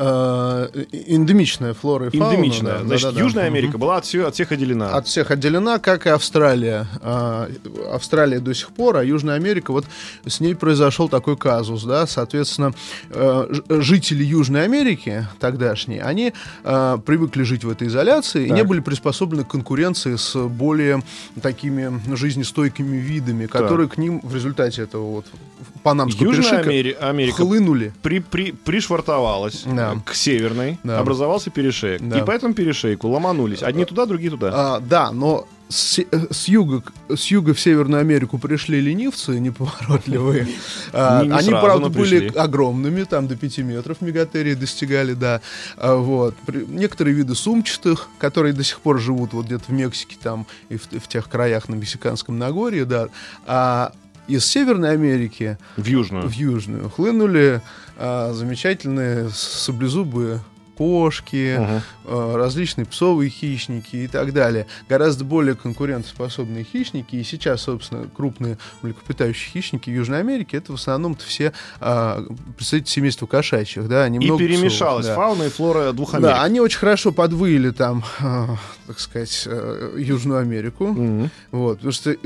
э, 0.72 0.84
эндемичная 1.06 1.74
флора 1.74 2.06
и 2.08 2.16
фауна. 2.16 2.34
Эндемичная. 2.34 2.78
да, 2.78 2.84
Значит, 2.84 3.02
да-да-да. 3.06 3.20
Южная 3.24 3.44
Мгм. 3.50 3.54
Америка 3.56 3.78
была 3.78 3.96
от, 3.96 4.04
всё- 4.04 4.26
от 4.26 4.34
всех 4.34 4.52
отделена. 4.52 4.90
от 4.90 5.06
всех 5.08 5.30
отделена, 5.32 5.78
как 5.80 6.06
и 6.06 6.10
Австралия. 6.10 6.86
А, 7.02 7.48
Австралия 7.92 8.38
до 8.38 8.54
сих 8.54 8.68
пор, 8.70 8.98
а 8.98 9.04
Южная 9.04 9.34
Америка, 9.34 9.72
вот 9.72 9.84
с 10.26 10.38
ней 10.40 10.54
произошел 10.54 11.08
такой 11.08 11.36
казус, 11.36 11.82
да, 11.84 12.06
соответственно, 12.06 12.72
э, 13.10 13.48
жители 13.68 14.22
Южной 14.22 14.64
Америки 14.64 15.26
тогдашние, 15.40 16.02
они 16.02 16.32
э, 16.64 16.98
привыкли 17.04 17.42
жить 17.42 17.64
в 17.64 17.70
этой 17.70 17.88
изоляции 17.88 18.44
и 18.44 18.48
Так. 18.48 18.56
не 18.58 18.62
были 18.64 18.80
приспособлены 18.80 19.42
к 19.44 19.48
конкуренции 19.48 20.14
с 20.16 20.36
более 20.46 21.02
такими 21.42 22.00
жизнестойкими 22.14 22.96
видами, 22.96 23.46
которые 23.46 23.88
к 23.88 23.98
ним 23.98 24.20
в 24.22 24.34
результате 24.34 24.82
этого 24.82 25.10
вот 25.16 25.26
панамского 25.82 26.26
Южная 26.26 26.62
перешейка 26.62 26.70
Амери- 26.70 26.96
Америка 27.10 27.36
хлынули. 27.36 27.92
при, 28.02 28.20
при, 28.36 28.52
пришвартовалась 28.52 29.62
Да. 29.64 29.96
к 30.04 30.14
северной, 30.14 30.78
Да. 30.84 30.98
образовался 30.98 31.48
перешеек. 31.50 32.02
Да. 32.02 32.18
И 32.18 32.24
по 32.24 32.32
этому 32.32 32.52
перешейку 32.52 33.08
ломанулись. 33.08 33.62
Одни 33.62 33.86
туда, 33.86 34.04
другие 34.04 34.30
туда. 34.30 34.50
А, 34.52 34.80
да, 34.80 35.10
но 35.10 35.48
с, 35.70 35.98
э, 36.00 36.04
с 36.30 36.46
юга, 36.46 36.82
с 37.08 37.24
юга 37.28 37.54
в 37.54 37.60
Северную 37.60 38.00
Америку 38.02 38.38
пришли 38.38 38.78
ленивцы 38.80 39.40
неповоротливые. 39.40 40.46
А, 40.92 41.22
Не- 41.22 41.28
не 41.28 41.34
Они, 41.34 41.48
сразу, 41.48 41.64
правда, 41.66 41.88
были 41.88 42.18
пришли. 42.20 42.38
огромными, 42.38 43.04
там 43.04 43.26
до 43.26 43.36
5 43.36 43.62
метров 43.62 44.00
мегатерии 44.02 44.52
достигали, 44.54 45.14
да. 45.14 45.40
А, 45.78 45.96
Вот. 45.96 46.34
При- 46.46 46.66
Некоторые 46.66 47.14
виды 47.16 47.34
сумчатых, 47.34 48.08
которые 48.18 48.52
до 48.52 48.62
сих 48.64 48.80
пор 48.80 49.00
живут 49.00 49.32
вот 49.32 49.46
где-то 49.46 49.64
в 49.68 49.70
Мексике 49.70 50.16
там 50.22 50.46
и 50.68 50.76
в, 50.76 50.82
в 50.84 51.08
тех 51.08 51.28
краях 51.30 51.68
на 51.70 51.74
Мексиканском 51.74 52.38
Нагорье, 52.38 52.84
да. 52.84 53.08
А 53.46 53.92
из 54.28 54.44
Северной 54.44 54.92
Америки 54.92 55.58
В 55.76 55.86
Южную. 55.86 56.28
в 56.28 56.32
Южную 56.32 56.88
хлынули 56.90 57.60
а, 57.96 58.32
замечательные 58.32 59.30
саблезубые 59.30 60.40
кошки, 60.76 61.56
Мгм. 61.58 61.80
э, 62.04 62.36
различные 62.36 62.84
псовые 62.86 63.30
хищники 63.30 63.96
и 63.96 64.06
так 64.08 64.32
далее. 64.32 64.66
Гораздо 64.88 65.24
более 65.24 65.54
конкурентоспособные 65.54 66.64
хищники. 66.64 67.16
И 67.16 67.24
сейчас, 67.24 67.62
собственно, 67.62 68.06
крупные 68.14 68.58
млекопитающие 68.82 69.50
хищники 69.52 69.90
Южной 69.90 70.20
Америке 70.20 70.58
это 70.58 70.72
в 70.72 70.76
основном 70.76 71.16
все 71.16 71.52
а, 71.80 72.22
представители 72.56 72.88
семейства 72.90 73.26
кошачьих. 73.26 73.88
Да, 73.88 74.04
они 74.04 74.18
И 74.18 74.26
много 74.30 74.38
перемешалась 74.38 75.06
псов, 75.06 75.16
да. 75.16 75.22
фауна 75.22 75.42
и 75.44 75.48
флора 75.48 75.92
двух 75.92 76.14
Америк. 76.14 76.30
Да, 76.30 76.42
они 76.42 76.60
очень 76.60 76.78
хорошо 76.78 77.12
подвыили 77.12 77.70
там, 77.70 78.04
э, 78.20 78.46
так 78.86 79.00
сказать, 79.00 79.44
э, 79.46 79.94
Южную 79.98 80.40
Америку. 80.40 80.86
Мгм. 80.88 81.30
Вот, 81.50 81.76
потому 81.78 81.92
что 81.92 82.10
э, 82.12 82.16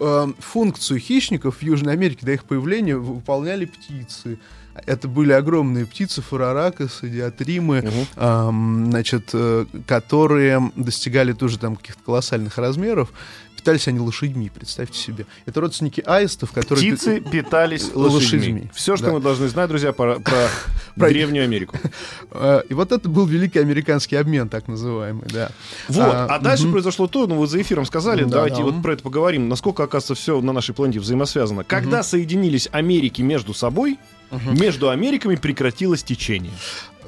э, 0.00 0.26
функцию 0.38 1.00
хищников 1.00 1.56
в 1.58 1.62
Южной 1.62 1.92
Америке 1.94 2.24
до 2.24 2.32
их 2.32 2.44
появления 2.44 2.96
выполняли 2.96 3.64
птицы. 3.64 4.38
Это 4.86 5.08
были 5.08 5.32
огромные 5.32 5.86
птицы, 5.86 6.22
фураракасы, 6.22 7.08
диатримы, 7.08 7.82
Мгм. 7.82 8.06
ам, 8.16 8.86
значит, 8.90 9.30
э, 9.32 9.66
которые 9.86 10.70
достигали 10.76 11.32
тоже 11.32 11.58
там 11.58 11.76
каких-то 11.76 12.02
колоссальных 12.04 12.58
размеров. 12.58 13.12
питались 13.58 13.88
они 13.88 13.98
лошадьми, 13.98 14.50
представьте 14.54 14.96
себе. 14.96 15.26
Это 15.44 15.60
родственники 15.60 16.00
аистов, 16.06 16.52
которые... 16.52 16.92
Птицы 16.94 17.20
питались 17.20 17.90
лошадьми. 17.92 18.38
лошадьми. 18.38 18.70
Все, 18.72 18.96
что 18.96 19.06
Да. 19.06 19.12
мы 19.14 19.20
должны 19.20 19.48
знать, 19.48 19.68
друзья, 19.68 19.92
про, 19.92 20.20
про 20.20 20.48
Про- 20.94 21.08
Древнюю 21.08 21.42
Америку. 21.44 21.76
Э, 22.30 22.62
И 22.68 22.72
вот 22.74 22.92
это 22.92 23.08
был 23.08 23.26
великий 23.26 23.58
американский 23.58 24.14
обмен, 24.14 24.48
так 24.48 24.68
называемый, 24.68 25.26
да. 25.32 25.50
Вот. 25.88 26.04
А, 26.04 26.26
А, 26.30 26.38
дальше 26.38 26.64
мгм. 26.64 26.72
произошло 26.74 27.08
то, 27.08 27.26
ну 27.26 27.34
вы 27.36 27.46
за 27.48 27.60
эфиром 27.60 27.84
сказали, 27.84 28.22
Да, 28.22 28.30
давайте 28.30 28.58
да. 28.58 28.62
вот 28.62 28.80
про 28.80 28.92
это 28.92 29.02
поговорим, 29.02 29.48
насколько, 29.48 29.82
оказывается, 29.82 30.14
все 30.14 30.40
на 30.40 30.52
нашей 30.52 30.74
планете 30.74 31.00
взаимосвязано. 31.00 31.64
Когда 31.64 32.02
соединились 32.04 32.68
Америки 32.70 33.22
между 33.22 33.54
собой, 33.54 33.98
между 34.30 34.90
Америками 34.90 35.36
прекратилось 35.36 36.02
течение. 36.02 36.52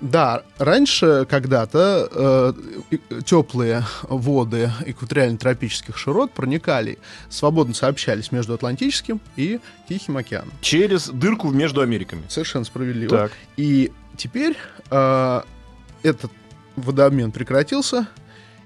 Да, 0.01 0.45
раньше 0.59 1.27
когда-то 1.29 2.55
теплые 3.27 3.85
воды 4.05 4.73
экваториально-тропических 4.87 5.97
широт 5.97 6.33
проникали, 6.33 6.99
свободно 7.29 7.75
сообщались 7.75 8.33
между 8.33 8.55
Атлантическим 8.55 9.21
и 9.37 9.61
Тихим 9.89 10.17
океаном. 10.17 10.53
Через 10.63 11.09
дырку 11.09 11.51
между 11.51 11.83
Америками. 11.83 12.23
Совершенно 12.29 12.65
справедливо. 12.65 13.11
Так. 13.11 13.33
И 13.59 13.93
теперь 14.17 14.57
э, 14.91 15.43
этот 16.03 16.33
водообмен 16.77 17.31
прекратился, 17.31 18.07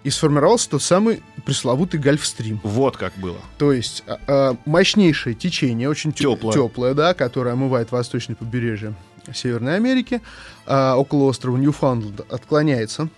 и 0.04 0.10
сформировался 0.10 0.70
тот 0.70 0.82
самый 0.82 1.22
пресловутый 1.44 1.98
Гольфстрим. 1.98 2.60
Вот 2.62 2.96
как 2.96 3.14
было. 3.16 3.38
То 3.58 3.72
есть 3.72 4.04
а, 4.06 4.18
а, 4.26 4.56
мощнейшее 4.66 5.34
течение, 5.34 5.88
очень 5.88 6.12
Тёплое. 6.12 6.54
теплое, 6.54 6.94
да, 6.94 7.14
которое 7.14 7.52
омывает 7.54 7.90
восточное 7.90 8.36
побережье 8.36 8.94
Северной 9.34 9.76
Америки, 9.76 10.20
а, 10.66 10.96
около 10.96 11.24
острова 11.24 11.56
Ньюфаундленд 11.56 12.20
отклоняется, 12.30 13.08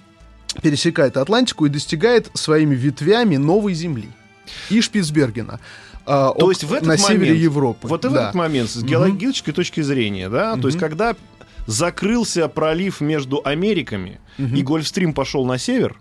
пересекает 0.62 1.16
Атлантику 1.16 1.66
и 1.66 1.68
достигает 1.68 2.31
своими 2.35 2.75
ветвями 2.77 3.37
новой 3.37 3.75
земли 3.75 4.09
и 4.70 4.81
Шпицбергена. 4.81 5.59
а, 6.07 6.33
То 6.33 6.51
есть 6.51 6.62
в 6.62 6.72
этот 6.72 6.87
на 6.87 6.96
севере 6.96 7.18
момент- 7.33 7.40
Европы. 7.40 7.88
Вот 7.88 8.05
и 8.05 8.09
в 8.09 8.12
да. 8.12 8.22
этот 8.22 8.35
момент, 8.37 8.70
с 8.70 8.81
геологической 8.83 9.53
точки 9.53 9.81
зрения, 9.81 10.29
да, 10.29 10.57
то 10.57 10.68
есть 10.68 10.79
когда 10.79 11.16
закрылся 11.66 12.46
пролив 12.49 13.01
между 13.01 13.42
Америками 13.44 14.20
и 14.38 14.62
Гольфстрим 14.62 15.12
пошел 15.12 15.44
на 15.44 15.59
север, 15.59 15.99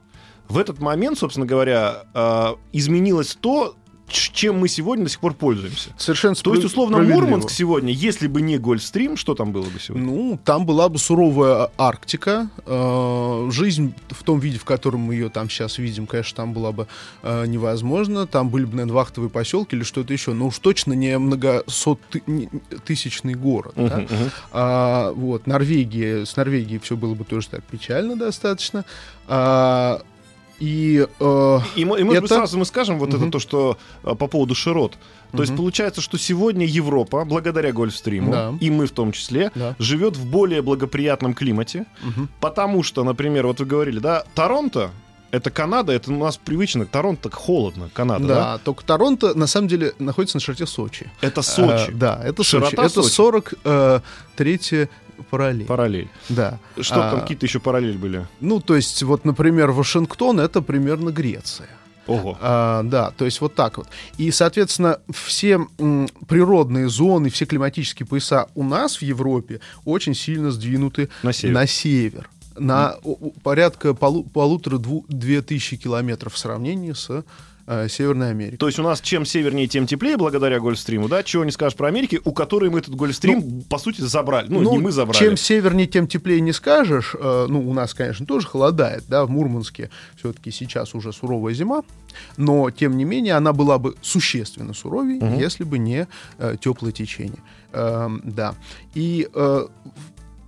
в 0.47 0.58
этот 0.58 0.79
момент, 0.79 1.17
собственно 1.17 1.45
говоря, 1.45 2.03
а, 2.13 2.58
изменилось 2.71 3.38
то, 3.39 3.75
чем 4.08 4.60
мы 4.60 4.67
сегодня 4.67 5.05
до 5.05 5.10
сих 5.10 5.19
пор 5.19 5.34
пользуемся. 5.34 5.89
Совершенно 5.97 6.36
То 6.36 6.53
есть, 6.53 6.65
условно. 6.65 6.99
Мурманск 6.99 7.49
сегодня, 7.49 7.91
если 7.91 8.27
бы 8.27 8.41
не 8.41 8.58
Гольфстрим, 8.58 9.17
что 9.17 9.34
там 9.34 9.51
было 9.51 9.63
бы 9.63 9.79
сегодня? 9.79 10.05
Ну, 10.05 10.39
там 10.43 10.65
была 10.65 10.89
бы 10.89 10.99
суровая 10.99 11.71
Арктика. 11.77 12.49
э, 12.65 13.49
жизнь 13.51 13.93
в 14.10 14.23
том 14.23 14.39
виде, 14.39 14.60
в 14.60 14.65
котором 14.65 15.01
мы 15.01 15.15
ее 15.15 15.29
там 15.29 15.49
сейчас 15.49 15.79
видим, 15.79 16.05
конечно, 16.05 16.36
там 16.36 16.53
была 16.53 16.71
бы 16.71 16.88
э, 17.23 17.45
невозможна. 17.47 18.27
Там 18.27 18.49
были 18.49 18.65
бы, 18.65 18.75
наверное, 18.75 18.93
вахтовые 18.93 19.29
поселки 19.29 19.75
или 19.75 19.84
что-то 19.84 20.13
еще. 20.13 20.34
Но 20.34 20.47
уж 20.47 20.60
точно 20.60 20.93
не 20.93 21.17
многотысячный 21.17 23.34
город. 23.34 23.73
да. 23.75 23.84
Мгм, 23.84 24.01
мгм. 24.03 24.31
А, 24.51 25.12
вот, 25.13 25.47
Норвегия, 25.47 26.25
с 26.25 26.36
Норвегией 26.36 26.79
все 26.79 26.95
было 26.95 27.15
бы 27.15 27.23
тоже 27.23 27.49
так 27.49 27.63
печально 27.63 28.15
достаточно. 28.15 28.86
А, 29.27 30.01
и 30.59 31.05
э, 31.19 31.59
И, 31.75 31.81
и, 31.81 31.85
может 31.85 32.07
быть, 32.07 32.17
Это- 32.17 32.27
сразу 32.27 32.57
мы 32.57 32.65
скажем 32.65 32.99
вот 32.99 33.09
это 33.09 33.17
Мгм. 33.19 33.31
то, 33.31 33.39
что 33.39 33.77
а, 34.03 34.15
по 34.15 34.27
поводу 34.27 34.55
широт. 34.55 34.97
То 35.31 35.39
есть 35.43 35.51
Мгм. 35.51 35.57
получается, 35.57 36.01
что 36.01 36.17
сегодня 36.17 36.65
Европа, 36.65 37.25
благодаря 37.25 37.71
Гольфстриму, 37.73 38.31
Да. 38.31 38.53
и 38.59 38.69
мы 38.69 38.85
в 38.85 38.91
том 38.91 39.11
числе, 39.11 39.51
Да. 39.55 39.75
живет 39.79 40.15
в 40.17 40.25
более 40.25 40.61
благоприятном 40.61 41.33
климате, 41.33 41.85
мгм. 42.01 42.29
потому 42.39 42.83
что, 42.83 43.03
например, 43.03 43.47
вот 43.47 43.59
вы 43.59 43.65
говорили, 43.65 43.99
да, 43.99 44.23
Торонто 44.33 44.91
это 45.31 45.49
Канада, 45.49 45.91
это 45.91 46.13
у 46.13 46.17
нас 46.17 46.37
привычно, 46.37 46.85
Торонто 46.85 47.23
так 47.23 47.33
холодно, 47.33 47.89
Канада, 47.93 48.25
да? 48.27 48.35
да, 48.35 48.57
только 48.59 48.85
Торонто 48.85 49.37
на 49.37 49.47
самом 49.47 49.67
деле 49.67 49.91
находится 49.99 50.37
на 50.37 50.41
широте 50.41 50.65
Сочи. 50.65 51.11
Это 51.19 51.41
Сочи, 51.41 51.89
А, 51.89 51.91
да, 51.91 52.21
это 52.23 52.41
Широта 52.43 52.69
Сочи. 52.69 52.85
Это 52.91 53.03
Сочи. 53.03 53.13
43 53.13 54.87
параллель. 55.30 55.65
параллель. 55.65 56.10
Да. 56.30 56.60
Что 56.80 57.08
А, 57.08 57.12
там 57.12 57.21
какие-то 57.21 57.45
еще 57.45 57.60
параллели 57.60 57.97
были? 57.97 58.28
Ну, 58.41 58.60
то 58.60 58.75
есть, 58.75 59.04
вот, 59.04 59.25
например, 59.25 59.71
Вашингтон 59.71 60.39
это 60.39 60.62
примерно 60.62 61.10
Греция. 61.12 61.67
Ого. 62.08 62.38
А, 62.39 62.84
да, 62.84 63.10
то 63.17 63.25
есть 63.25 63.41
вот 63.41 63.56
так 63.56 63.78
вот. 63.78 63.88
И, 64.19 64.30
соответственно, 64.30 64.99
все 65.12 65.65
м, 65.80 66.08
природные 66.28 66.88
зоны, 66.88 67.30
все 67.32 67.45
климатические 67.45 68.06
пояса 68.06 68.47
у 68.54 68.63
нас 68.63 68.97
в 68.97 69.01
Европе 69.01 69.60
очень 69.86 70.13
сильно 70.13 70.51
сдвинуты 70.51 71.10
На 71.23 71.34
север. 71.34 71.54
на 71.56 71.65
север. 71.67 72.30
На 72.58 72.95
порядка 73.43 73.93
полу- 73.93 74.23
полутора-две 74.32 75.41
тысячи 75.41 75.78
километров 75.78 76.34
в 76.36 76.38
сравнении 76.38 76.93
с 76.93 77.23
э, 77.67 77.88
Северной 77.89 78.32
Америкой. 78.32 78.58
То 78.58 78.67
есть 78.67 78.80
у 78.80 78.84
нас 78.84 79.01
чем 79.01 79.25
севернее, 79.25 79.67
тем 79.67 79.88
теплее, 79.88 80.17
благодаря 80.17 80.60
Гольфстриму, 80.60 81.08
да? 81.08 81.23
Чего 81.23 81.45
не 81.45 81.51
скажешь 81.51 81.75
про 81.78 81.88
Америки, 81.88 82.21
у 82.23 82.32
которой 82.34 82.69
мы 82.69 82.80
этот 82.80 82.95
Гольфстрим, 82.95 83.62
по 83.63 83.78
сути, 83.78 84.01
забрали. 84.01 84.47
Ну, 84.49 84.71
не 84.71 84.78
мы 84.80 84.91
забрали. 84.91 85.17
Чем 85.17 85.38
севернее, 85.38 85.88
тем 85.88 86.08
теплее 86.08 86.41
не 86.41 86.54
скажешь. 86.54 87.15
Э, 87.19 87.47
ну, 87.49 87.67
у 87.69 87.73
нас, 87.73 87.93
конечно, 87.93 88.25
тоже 88.25 88.47
холодает, 88.47 89.04
да, 89.08 89.25
в 89.25 89.30
Мурманске 89.30 89.89
все-таки 90.17 90.51
сейчас 90.51 90.93
уже 90.95 91.12
суровая 91.13 91.54
зима, 91.54 91.84
но, 92.38 92.69
тем 92.71 92.97
не 92.97 93.06
менее, 93.06 93.36
она 93.36 93.54
была 93.54 93.78
бы 93.78 93.95
существенно 94.01 94.73
суровее, 94.73 95.19
Мгм. 95.21 95.38
если 95.38 95.63
бы 95.63 95.78
не 95.78 96.08
э, 96.38 96.56
теплое 96.60 96.91
течение. 96.91 97.39
Эм, 97.73 98.21
да. 98.23 98.56
И 98.93 99.28
э, 99.34 99.67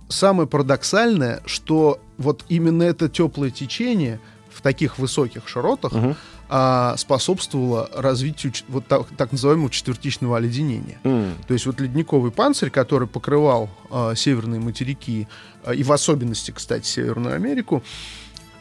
самое 0.08 0.48
парадоксальное, 0.48 1.42
что 1.46 2.00
вот 2.16 2.44
именно 2.48 2.82
это 2.82 3.08
теплое 3.08 3.50
течение 3.50 4.18
в 4.50 4.62
таких 4.62 4.98
высоких 4.98 5.46
широтах 5.46 5.92
Мгм. 5.92 6.16
А, 6.48 6.96
способствовало 6.96 7.90
развитию 7.94 8.52
вот 8.68 8.86
так, 8.86 9.06
так 9.16 9.32
называемого 9.32 9.70
четвертичного 9.70 10.38
оледенения. 10.38 10.98
М. 11.04 11.34
То 11.46 11.54
есть 11.54 11.66
вот 11.66 11.80
ледниковый 11.80 12.30
панцирь, 12.30 12.70
который 12.70 13.06
покрывал 13.06 13.70
а, 13.90 14.14
северные 14.14 14.60
материки, 14.60 15.28
а, 15.64 15.74
и 15.74 15.82
в 15.82 15.92
особенности, 15.92 16.50
кстати, 16.50 16.86
Северную 16.86 17.34
Америку, 17.34 17.82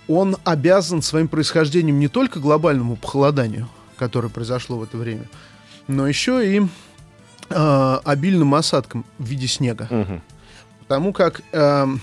он 0.07 0.37
обязан 0.43 1.01
своим 1.01 1.27
происхождением 1.27 1.99
не 1.99 2.07
только 2.07 2.39
глобальному 2.39 2.95
похолоданию, 2.95 3.69
которое 3.97 4.29
произошло 4.29 4.77
в 4.77 4.83
это 4.83 4.97
время, 4.97 5.25
но 5.87 6.07
еще 6.07 6.57
и 6.57 6.67
а, 7.49 8.01
обильным 8.03 8.55
осадкам 8.55 9.05
в 9.17 9.25
виде 9.25 9.47
снега. 9.47 9.87
Мгм. 9.89 10.21
Потому 10.81 11.11
как 11.11 11.41
эм, 11.51 12.01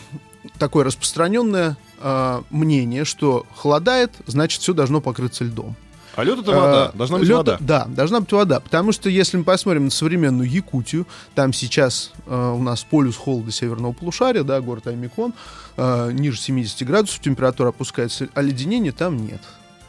такое 0.58 0.84
распространенное 0.84 1.76
а, 2.06 2.42
мнение, 2.50 3.06
что 3.06 3.46
холодает, 3.56 4.12
значит, 4.26 4.60
все 4.60 4.74
должно 4.74 5.00
покрыться 5.00 5.42
льдом. 5.44 5.74
А 6.16 6.22
лед 6.22 6.38
это 6.40 6.52
вода. 6.52 6.90
Э, 6.94 6.96
Должна 6.98 7.18
быть 7.18 7.28
лёд- 7.28 7.36
вода. 7.38 7.56
Да, 7.60 7.86
должна 7.88 8.20
быть 8.20 8.30
вода. 8.30 8.60
Потому 8.60 8.92
что 8.92 9.08
если 9.08 9.36
мы 9.38 9.42
посмотрим 9.42 9.86
на 9.86 9.90
современную 9.90 10.48
Якутию, 10.48 11.06
там 11.34 11.52
сейчас 11.54 12.12
э, 12.26 12.52
у 12.56 12.62
нас 12.62 12.84
полюс 12.84 13.16
холода 13.16 13.50
северного 13.50 13.92
полушария, 13.92 14.44
да, 14.44 14.60
город 14.60 14.86
Аймикон, 14.86 15.32
э, 15.78 16.10
ниже 16.12 16.38
70 16.38 16.86
градусов 16.86 17.20
температура 17.20 17.70
опускается, 17.70 18.28
оледенения 18.34 18.92
там 18.92 19.16
нет. 19.26 19.40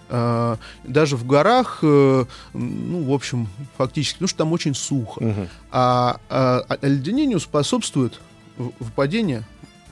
Э, 0.10 0.56
даже 0.84 1.16
в 1.16 1.28
горах, 1.28 1.80
э, 1.84 2.26
ну, 2.54 3.04
в 3.04 3.12
общем, 3.14 3.48
фактически, 3.78 4.16
потому 4.16 4.28
что 4.30 4.38
там 4.40 4.52
очень 4.54 4.74
сухо. 4.74 5.24
Мгм. 5.24 5.48
А, 5.72 6.18
а 6.30 6.66
оледенению 6.82 7.40
способствует 7.40 8.20
в- 8.58 8.72
выпадение 8.80 9.44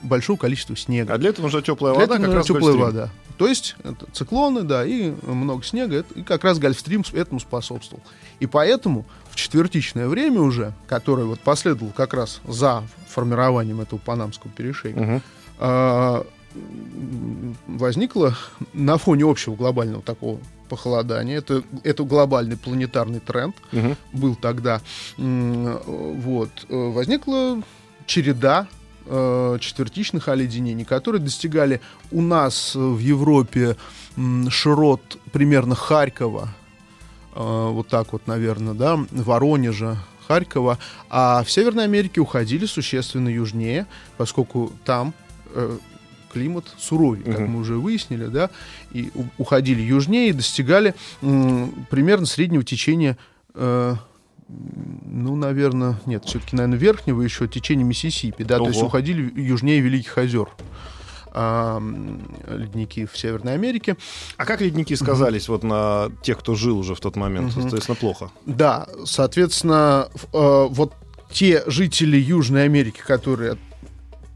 большого 0.03 0.37
количества 0.37 0.75
снега. 0.75 1.13
А 1.13 1.17
для 1.17 1.29
этого 1.29 1.45
нужна 1.45 1.61
теплая 1.61 1.93
Для 1.93 2.01
вода, 2.01 2.15
этого 2.15 2.27
как 2.27 2.35
раз 2.35 2.45
теплая 2.47 2.73
Гольфстрим. 2.73 2.85
вода. 2.85 3.09
То 3.37 3.47
есть 3.47 3.75
это 3.83 4.05
циклоны, 4.13 4.61
да, 4.61 4.85
и 4.85 5.11
много 5.23 5.63
снега, 5.63 5.95
это- 5.97 6.13
и 6.13 6.21
как 6.23 6.43
раз 6.43 6.59
Гольфстрим 6.59 7.03
этому 7.13 7.39
способствовал. 7.39 8.03
И 8.39 8.45
поэтому 8.45 9.05
в 9.31 9.35
четвертичное 9.35 10.07
время 10.07 10.39
уже, 10.41 10.73
которое 10.87 11.23
вот 11.23 11.39
последовало 11.39 11.91
как 11.91 12.13
раз 12.13 12.41
за 12.47 12.83
формированием 13.09 13.81
этого 13.81 13.99
Панамского 13.99 14.51
перешейка, 14.51 15.21
а, 15.57 16.25
м, 16.53 17.55
возникло 17.67 18.35
на 18.73 18.97
фоне 18.97 19.23
общего 19.29 19.55
глобального 19.55 20.03
такого 20.03 20.39
похолодания, 20.69 21.37
это, 21.37 21.63
это 21.83 22.03
глобальный 22.03 22.57
планетарный 22.57 23.19
тренд, 23.19 23.55
Мгм. 23.71 23.95
был 24.11 24.35
тогда, 24.35 24.81
вот, 25.17 26.49
э, 26.69 26.75
возникла 26.75 27.61
череда 28.05 28.67
э, 29.05 29.57
четвертичных 29.59 30.27
оледенений, 30.27 30.85
которые 30.85 31.21
достигали 31.21 31.81
у 32.11 32.21
нас 32.21 32.75
э, 32.75 32.79
в 32.79 32.99
Европе 32.99 33.75
м, 34.17 34.49
широт 34.49 35.17
примерно 35.31 35.75
Харькова, 35.75 36.49
э, 37.35 37.69
вот 37.71 37.87
так 37.87 38.13
вот, 38.13 38.27
наверное, 38.27 38.73
да, 38.73 38.99
Воронежа, 39.11 39.97
Харькова, 40.27 40.77
а 41.09 41.43
в 41.43 41.51
Северной 41.51 41.83
Америке 41.85 42.21
уходили 42.21 42.65
существенно 42.65 43.29
южнее, 43.29 43.87
поскольку 44.17 44.71
там 44.85 45.13
э, 45.53 45.77
климат 46.31 46.65
суровее, 46.79 47.25
как 47.25 47.41
Мгм. 47.41 47.51
мы 47.51 47.59
уже 47.59 47.75
выяснили, 47.75 48.25
да, 48.25 48.49
и 48.91 49.11
уходили 49.37 49.81
южнее 49.81 50.29
и 50.29 50.33
достигали 50.33 50.95
примерно 51.21 52.25
среднего 52.25 52.63
течения 52.63 53.17
э, 53.53 53.95
ну, 55.05 55.35
наверное, 55.35 55.99
нет, 56.05 56.25
все-таки, 56.25 56.55
наверное, 56.55 56.77
верхнего 56.77 57.21
еще 57.21 57.47
течения 57.47 57.85
Миссисипи, 57.85 58.43
да, 58.43 58.57
то 58.57 58.67
есть 58.67 58.79
Ого. 58.79 58.87
уходили 58.87 59.31
южнее 59.39 59.79
Великих 59.79 60.17
озер. 60.17 60.49
а, 61.35 61.81
ледники 62.47 63.05
в 63.05 63.17
Северной 63.17 63.55
Америке. 63.55 63.97
А 64.37 64.45
как 64.45 64.61
ледники 64.61 64.95
сказались 64.95 65.49
вот 65.49 65.63
на 65.63 66.11
тех, 66.21 66.39
кто 66.39 66.55
жил 66.55 66.77
уже 66.77 66.93
в 66.93 66.99
тот 66.99 67.15
момент? 67.15 67.53
Соответственно, 67.53 67.95
плохо. 67.95 68.31
Да, 68.45 68.87
соответственно, 69.05 70.09
э, 70.31 70.67
вот 70.69 70.93
те 71.31 71.63
жители 71.65 72.17
Южной 72.17 72.65
Америки, 72.65 73.01
которые 73.05 73.57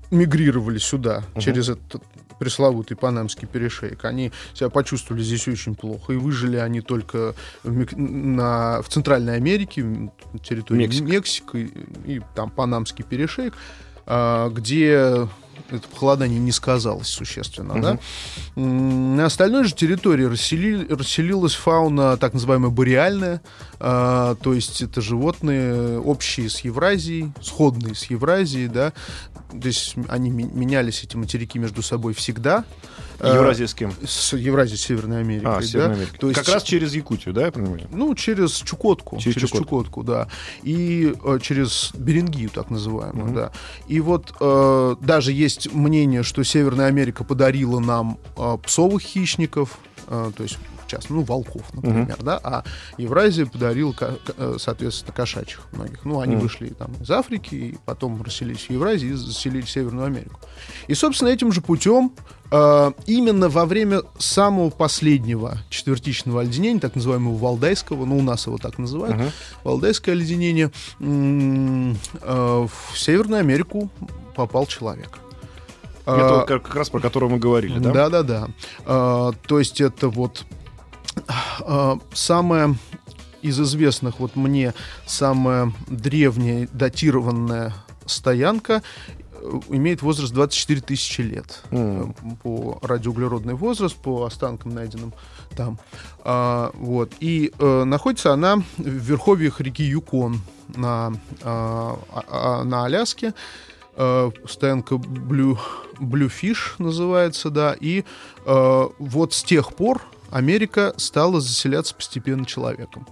мигрировали 0.10 0.80
сюда 0.80 1.24
угу. 1.34 1.42
через 1.42 1.70
этот 1.70 2.02
пресловутый 2.40 2.98
Панамский 2.98 3.48
перешейк, 3.48 4.06
они 4.06 4.32
себя 4.54 4.70
почувствовали 4.70 5.22
здесь 5.24 5.48
очень 5.48 5.76
плохо. 5.76 6.14
И 6.14 6.18
выжили 6.18 6.58
они 6.58 6.82
только 6.82 7.36
в, 7.64 7.98
на, 7.98 8.82
в 8.82 8.90
Центральной 8.90 9.36
Америке, 9.36 10.12
территории 10.44 10.80
Мексика, 10.80 11.06
Мексика 11.06 11.58
и, 11.58 11.66
и 12.06 12.22
там 12.36 12.50
Панамский 12.50 13.04
перешейк, 13.04 13.54
а, 14.06 14.50
где 14.50 15.28
это 15.70 15.88
похолодание 15.88 16.40
не 16.40 16.52
сказалось 16.52 17.08
существенно, 17.08 17.74
угу. 17.74 17.82
да. 17.82 18.00
На 18.56 19.26
остальной 19.26 19.66
же 19.66 19.74
территории 19.74 20.26
рассели, 20.26 20.88
расселилась 20.88 21.54
фауна 21.54 22.18
так 22.18 22.34
называемая 22.34 22.70
бореальная, 22.70 23.42
э, 23.80 24.36
то 24.42 24.54
есть 24.54 24.82
это 24.82 25.02
животные 25.02 26.00
общие 26.00 26.50
с 26.50 26.60
Евразией, 26.62 27.32
сходные 27.42 27.96
с 27.96 28.06
Евразией, 28.06 28.68
да. 28.68 28.94
Здесь 29.54 29.96
они 30.10 30.30
менялись, 30.30 31.04
эти 31.04 31.16
материки 31.16 31.58
между 31.58 31.82
собой 31.82 32.14
всегда. 32.14 32.66
Э, 33.20 33.36
Евразия 33.36 33.68
с 33.68 34.34
Евразией 34.34 34.78
Северной 34.78 35.22
Америки. 35.22 35.46
А, 35.46 35.62
Северной 35.62 35.90
да? 35.90 36.02
Америки. 36.02 36.18
То 36.20 36.30
есть, 36.30 36.40
как 36.40 36.54
раз 36.54 36.64
через 36.64 36.94
Якутию, 36.94 37.34
да, 37.34 37.46
я 37.46 37.52
понимаю? 37.52 37.88
Ну, 37.92 38.14
через 38.16 38.52
Чукотку. 38.58 39.18
Через, 39.18 39.36
через 39.36 39.50
Чукотку. 39.50 39.84
Чукотку, 39.84 40.04
да. 40.04 40.28
И 40.64 41.14
э, 41.24 41.40
через 41.42 41.92
Берингию, 41.96 42.50
так 42.50 42.70
называемую, 42.70 43.28
угу. 43.28 43.36
да. 43.36 43.52
И 43.88 44.00
вот 44.00 44.34
э, 44.40 44.96
даже 45.02 45.32
есть 45.32 45.74
мнение, 45.74 46.24
что 46.24 46.44
Северная 46.44 46.88
Америка 46.88 47.24
подарила 47.24 47.80
нам 47.80 48.20
э, 48.38 48.58
псовых 48.64 49.02
хищников, 49.02 49.78
э, 50.08 50.32
то 50.36 50.44
есть 50.44 50.58
часто, 50.88 51.14
ну, 51.14 51.22
волков, 51.22 51.64
например, 51.74 52.16
uh-huh. 52.18 52.24
да, 52.24 52.40
а 52.44 52.64
Евразия 52.98 53.46
подарил, 53.46 53.96
э, 54.00 54.56
соответственно, 54.60 55.14
кошачьих 55.14 55.62
многих. 55.72 56.04
Ну, 56.06 56.22
они 56.22 56.36
uh-huh. 56.36 56.40
вышли 56.40 56.70
там 56.70 56.94
из 57.02 57.12
Африки, 57.12 57.56
и 57.56 57.78
потом 57.86 58.22
расселились 58.22 58.68
в 58.68 58.70
Евразии 58.70 59.10
и 59.10 59.14
заселили 59.14 59.66
Северную 59.66 60.08
Америку. 60.08 60.40
И, 60.88 60.94
собственно, 60.94 61.30
этим 61.30 61.52
же 61.52 61.62
путем 61.62 62.14
э, 62.52 62.92
именно 63.06 63.50
во 63.50 63.66
время 63.66 64.02
самого 64.18 64.70
последнего 64.70 65.58
четвертичного 65.70 66.42
оледенения, 66.42 66.80
так 66.80 66.96
называемого 66.96 67.38
Валдайского, 67.38 68.06
ну, 68.06 68.18
у 68.18 68.22
нас 68.22 68.48
его 68.48 68.58
так 68.58 68.78
называют, 68.78 69.18
uh-huh. 69.18 69.32
Валдайское 69.64 70.16
оледенение, 70.16 70.72
э, 71.00 71.94
в 72.22 72.98
Северную 72.98 73.40
Америку 73.40 73.90
попал 74.36 74.66
человек. 74.66 75.20
Это 76.06 76.44
а, 76.44 76.46
как 76.46 76.74
раз 76.74 76.90
про 76.90 77.02
которого 77.02 77.32
мы 77.32 77.38
говорили, 77.38 77.80
да? 77.80 77.92
Да, 77.92 78.10
да, 78.10 78.24
да. 78.24 78.48
А, 78.86 79.32
то 79.46 79.60
есть 79.60 79.82
это 79.82 80.08
вот 80.08 80.46
а, 81.60 82.00
самое 82.14 82.76
из 83.42 83.60
известных 83.60 84.20
вот 84.20 84.38
мне 84.38 84.74
самая 85.06 85.74
древняя 85.88 86.70
датированная 86.72 87.74
стоянка 88.06 88.84
имеет 89.70 90.02
возраст 90.02 90.34
24 90.34 90.82
тысячи 90.82 91.22
лет. 91.22 91.64
Mm. 91.72 92.16
по 92.44 92.80
радиоуглеродный 92.82 93.54
возраст 93.54 93.96
по 93.96 94.26
останкам 94.26 94.74
найденным 94.74 95.14
там. 95.56 95.80
А, 96.24 96.72
вот. 96.74 97.14
И 97.20 97.52
а, 97.60 97.84
находится 97.84 98.34
она 98.34 98.58
в 98.78 98.84
верховьях 98.84 99.62
реки 99.62 99.84
Юкон 99.84 100.42
на 100.76 101.14
а, 101.44 102.00
а, 102.12 102.64
на 102.64 102.86
Аляске. 102.86 103.34
А, 103.96 104.32
стоянка 104.48 104.96
Blue 104.96 105.58
Bluefish 106.00 106.76
называется 106.78 107.50
да. 107.50 107.76
И 107.80 108.04
а, 108.46 108.90
вот 109.00 109.34
с 109.34 109.44
тех 109.44 109.74
пор 109.74 110.02
Америка 110.32 110.94
стала 110.98 111.40
заселяться 111.40 111.96
постепенно 111.96 112.46
человеком. 112.46 113.08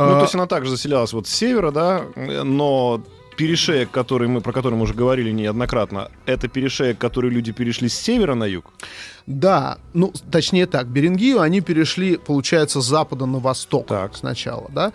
Ну, 0.00 0.04
то 0.04 0.22
есть 0.22 0.34
она 0.36 0.46
также 0.46 0.70
заселялась 0.70 1.12
вот 1.12 1.26
с 1.26 1.30
севера, 1.32 1.72
да, 1.72 2.04
но 2.14 3.02
перешеек, 3.38 3.92
который 3.92 4.26
мы, 4.26 4.40
про 4.40 4.52
который 4.52 4.74
мы 4.74 4.82
уже 4.82 4.94
говорили 4.94 5.30
неоднократно, 5.30 6.10
это 6.26 6.48
перешеек, 6.48 6.98
который 6.98 7.30
люди 7.30 7.52
перешли 7.52 7.88
с 7.88 7.94
севера 7.94 8.34
на 8.34 8.44
юг? 8.44 8.64
Да, 9.26 9.78
ну, 9.94 10.12
точнее 10.30 10.66
так, 10.66 10.88
Берингию 10.88 11.40
они 11.40 11.60
перешли, 11.60 12.16
получается, 12.16 12.80
с 12.80 12.86
запада 12.86 13.26
на 13.26 13.38
восток 13.38 13.86
так. 13.86 14.16
сначала, 14.16 14.68
да. 14.70 14.92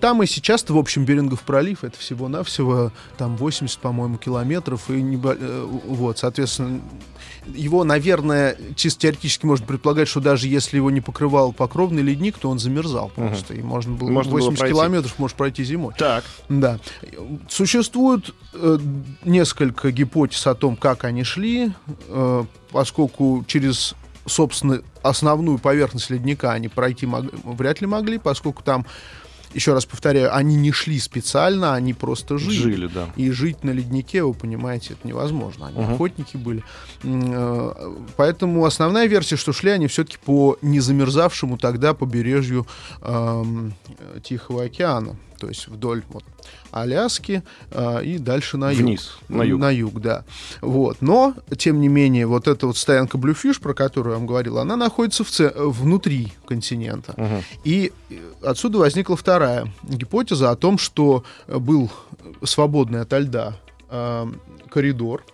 Там 0.00 0.22
и 0.22 0.26
сейчас 0.26 0.64
в 0.66 0.78
общем, 0.78 1.04
Берингов 1.04 1.42
пролив, 1.42 1.84
это 1.84 1.98
всего-навсего 1.98 2.90
там 3.18 3.36
80, 3.36 3.78
по-моему, 3.80 4.16
километров, 4.16 4.88
и 4.88 5.02
не, 5.02 5.20
э, 5.22 5.66
вот, 5.86 6.18
соответственно, 6.18 6.80
его, 7.54 7.84
наверное, 7.84 8.56
чисто 8.76 9.00
теоретически 9.00 9.46
можно 9.46 9.66
предполагать, 9.66 10.08
что 10.08 10.20
даже 10.20 10.48
если 10.48 10.76
его 10.76 10.90
не 10.90 11.00
покрывал 11.00 11.52
покровный 11.52 12.02
ледник, 12.02 12.38
то 12.38 12.48
он 12.50 12.58
замерзал 12.58 13.10
просто, 13.14 13.52
угу. 13.52 13.60
и 13.60 13.62
можно 13.62 13.94
было 13.94 14.10
можно 14.10 14.32
80 14.32 14.60
было 14.60 14.68
километров 14.68 15.18
может 15.18 15.36
пройти 15.36 15.64
зимой. 15.64 15.94
Так. 15.98 16.24
Да. 16.48 16.78
Существует 17.48 18.34
э, 18.54 18.78
несколько 19.24 19.90
гипотез 19.90 20.46
о 20.46 20.54
том, 20.54 20.76
как 20.76 21.04
они 21.04 21.24
шли, 21.24 21.72
э, 22.08 22.44
поскольку 22.70 23.44
через 23.46 23.94
собственно, 24.26 24.82
основную 25.02 25.58
поверхность 25.58 26.10
ледника 26.10 26.52
они 26.52 26.68
пройти 26.68 27.06
мог, 27.06 27.24
вряд 27.44 27.80
ли 27.80 27.86
могли, 27.86 28.18
поскольку 28.18 28.62
там 28.62 28.86
еще 29.54 29.72
раз 29.74 29.86
повторяю, 29.86 30.34
они 30.34 30.56
не 30.56 30.72
шли 30.72 30.98
специально, 30.98 31.74
они 31.74 31.94
просто 31.94 32.38
жили. 32.38 32.56
Жили, 32.56 32.86
да. 32.86 33.08
И 33.16 33.30
жить 33.30 33.64
на 33.64 33.70
леднике, 33.70 34.22
вы 34.22 34.34
понимаете, 34.34 34.94
это 34.94 35.06
невозможно. 35.06 35.68
Они 35.68 35.78
угу. 35.78 35.94
охотники 35.94 36.36
были. 36.36 36.64
Э, 37.02 37.92
поэтому 38.16 38.64
основная 38.64 39.06
версия, 39.06 39.36
что 39.36 39.52
шли 39.52 39.70
они 39.70 39.86
все-таки 39.86 40.18
по 40.24 40.56
незамерзавшему 40.62 41.58
тогда 41.58 41.94
побережью 41.94 42.66
э, 43.00 43.44
Тихого 44.22 44.64
океана 44.64 45.16
то 45.42 45.48
есть 45.48 45.66
вдоль 45.66 46.04
вот, 46.10 46.22
Аляски 46.70 47.42
э, 47.72 48.04
и 48.04 48.18
дальше 48.18 48.56
на 48.56 48.70
юг. 48.70 48.80
Вниз, 48.80 49.18
на 49.28 49.42
юг. 49.42 49.60
На 49.60 49.70
юг, 49.70 50.00
да. 50.00 50.24
Вот. 50.60 50.98
Но, 51.00 51.34
тем 51.58 51.80
не 51.80 51.88
менее, 51.88 52.28
вот 52.28 52.46
эта 52.46 52.68
вот 52.68 52.76
стоянка 52.76 53.18
Bluefish, 53.18 53.60
про 53.60 53.74
которую 53.74 54.12
я 54.12 54.18
вам 54.20 54.28
говорил, 54.28 54.58
она 54.58 54.76
находится 54.76 55.24
в 55.24 55.30
ц... 55.30 55.52
внутри 55.56 56.32
континента. 56.46 57.14
Угу. 57.16 57.42
И 57.64 57.92
отсюда 58.40 58.78
возникла 58.78 59.16
вторая 59.16 59.66
гипотеза 59.82 60.52
о 60.52 60.54
том, 60.54 60.78
что 60.78 61.24
был 61.48 61.90
свободный 62.44 63.00
ото 63.00 63.18
льда 63.18 63.56
э, 63.90 64.26
коридор, 64.70 65.24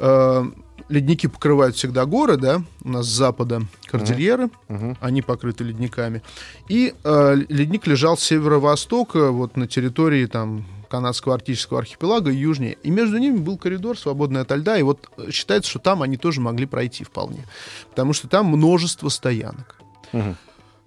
э, 0.00 0.44
ледники 0.88 1.26
покрывают 1.26 1.76
всегда 1.76 2.06
горы, 2.06 2.36
да, 2.36 2.62
у 2.84 2.88
нас 2.88 3.06
с 3.06 3.10
запада 3.10 3.62
кордильеры, 3.86 4.50
uh-huh. 4.68 4.96
они 5.00 5.22
покрыты 5.22 5.64
ледниками, 5.64 6.22
и 6.68 6.94
э, 7.02 7.36
ледник 7.48 7.86
лежал 7.86 8.16
с 8.16 8.22
северо-востока, 8.22 9.30
вот 9.30 9.56
на 9.56 9.66
территории 9.66 10.26
там 10.26 10.64
канадского 10.88 11.34
арктического 11.34 11.80
архипелага 11.80 12.30
и 12.30 12.36
южнее. 12.36 12.78
И 12.84 12.90
между 12.90 13.18
ними 13.18 13.38
был 13.38 13.58
коридор, 13.58 13.98
свободный 13.98 14.40
от 14.40 14.50
льда, 14.52 14.78
и 14.78 14.82
вот 14.82 15.10
считается, 15.30 15.70
что 15.70 15.80
там 15.80 16.02
они 16.02 16.16
тоже 16.16 16.40
могли 16.40 16.66
пройти 16.66 17.04
вполне, 17.04 17.44
потому 17.90 18.12
что 18.12 18.28
там 18.28 18.46
множество 18.46 19.08
стоянок. 19.08 19.76
Uh-huh. 20.12 20.36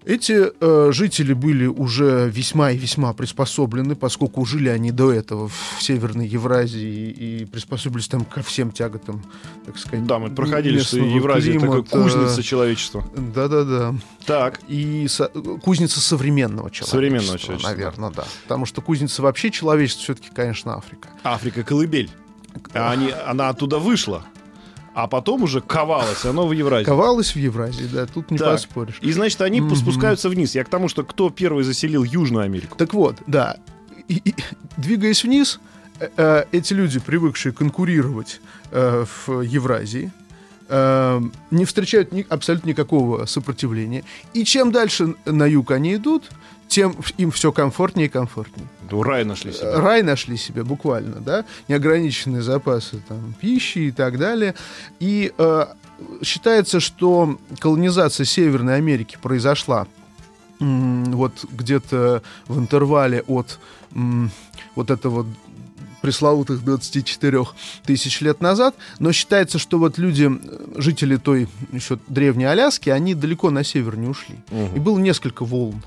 Эти 0.06 0.50
э, 0.60 0.92
жители 0.92 1.34
были 1.34 1.66
уже 1.66 2.30
весьма 2.30 2.70
и 2.70 2.78
весьма 2.78 3.12
приспособлены, 3.12 3.94
поскольку 3.94 4.44
жили 4.46 4.68
они 4.70 4.92
до 4.92 5.12
этого 5.12 5.48
в 5.48 5.76
Северной 5.78 6.26
Евразии 6.26 7.10
и 7.10 7.44
приспособились 7.44 8.08
там 8.08 8.24
ко 8.24 8.42
всем 8.42 8.72
тяготам, 8.72 9.22
так 9.66 9.76
сказать. 9.76 10.06
Да, 10.06 10.18
мы 10.18 10.30
проходили, 10.30 10.78
что 10.80 10.98
Евразия 10.98 11.58
климата. 11.58 11.82
такая 11.82 12.02
кузница 12.02 12.42
человечества. 12.42 13.04
Да-да-да. 13.14 13.94
Так. 14.24 14.60
И 14.68 15.06
со- 15.08 15.28
кузница 15.28 16.00
современного 16.00 16.70
человечества. 16.70 16.96
Современного 16.96 17.38
человечества. 17.38 17.70
Наверное, 17.70 18.10
да. 18.10 18.24
Потому 18.44 18.64
что 18.64 18.80
кузница 18.80 19.20
вообще 19.20 19.50
человечества 19.50 20.04
все-таки, 20.04 20.30
конечно, 20.34 20.76
Африка. 20.76 21.08
Африка 21.24 21.62
колыбель. 21.62 22.10
А 22.72 22.90
они, 22.90 23.12
она 23.26 23.50
оттуда 23.50 23.78
вышла 23.78 24.24
а 24.94 25.06
потом 25.06 25.44
уже 25.44 25.60
ковалось 25.60 26.24
оно 26.24 26.46
в 26.46 26.52
Евразии. 26.52 26.84
Ковалось 26.84 27.34
в 27.34 27.36
Евразии, 27.36 27.88
да, 27.92 28.06
тут 28.06 28.30
не 28.30 28.38
так. 28.38 28.52
поспоришь. 28.52 28.98
И, 29.00 29.12
значит, 29.12 29.40
они 29.40 29.60
mm-hmm. 29.60 29.76
спускаются 29.76 30.28
вниз. 30.28 30.54
Я 30.54 30.64
к 30.64 30.68
тому, 30.68 30.88
что 30.88 31.04
кто 31.04 31.30
первый 31.30 31.64
заселил 31.64 32.02
Южную 32.02 32.44
Америку. 32.44 32.76
Так 32.76 32.94
вот, 32.94 33.16
да. 33.26 33.56
И, 34.08 34.20
и, 34.24 34.34
двигаясь 34.76 35.22
вниз, 35.22 35.60
э, 36.00 36.08
э, 36.16 36.44
эти 36.52 36.72
люди, 36.72 36.98
привыкшие 36.98 37.52
конкурировать 37.52 38.40
э, 38.72 39.04
в 39.26 39.42
Евразии, 39.42 40.10
э, 40.68 41.20
не 41.50 41.64
встречают 41.64 42.12
ни, 42.12 42.26
абсолютно 42.28 42.68
никакого 42.68 43.26
сопротивления. 43.26 44.02
И 44.34 44.44
чем 44.44 44.72
дальше 44.72 45.14
на 45.24 45.46
юг 45.46 45.70
они 45.70 45.94
идут, 45.94 46.30
тем 46.70 46.94
им 47.18 47.32
все 47.32 47.50
комфортнее 47.50 48.06
и 48.06 48.08
комфортнее. 48.08 48.66
Ну, 48.90 49.02
рай 49.02 49.24
нашли 49.24 49.52
себе. 49.52 49.74
Рай 49.74 50.02
нашли 50.02 50.36
себе, 50.36 50.62
буквально, 50.62 51.16
да. 51.16 51.44
Неограниченные 51.68 52.42
запасы 52.42 53.02
там, 53.08 53.34
пищи 53.40 53.78
и 53.78 53.90
так 53.90 54.18
далее. 54.18 54.54
И 55.00 55.32
э, 55.36 55.66
считается, 56.22 56.78
что 56.78 57.38
колонизация 57.58 58.24
Северной 58.24 58.76
Америки 58.76 59.18
произошла 59.20 59.86
вот 60.60 61.44
где-то 61.50 62.22
в 62.46 62.58
интервале 62.58 63.22
от 63.26 63.58
вот 64.74 64.90
этого 64.90 65.26
пресловутых 66.02 66.62
24 66.64 67.44
тысяч 67.84 68.20
лет 68.20 68.40
назад, 68.40 68.74
но 68.98 69.12
считается, 69.12 69.58
что 69.58 69.78
вот 69.78 69.98
люди, 69.98 70.30
жители 70.76 71.16
той 71.16 71.48
еще 71.72 71.98
древней 72.08 72.44
Аляски, 72.44 72.90
они 72.90 73.14
далеко 73.14 73.50
на 73.50 73.64
север 73.64 73.96
не 73.96 74.06
ушли. 74.06 74.36
Мгм. 74.50 74.76
И 74.76 74.78
было 74.78 74.98
несколько 74.98 75.44
волн. 75.44 75.82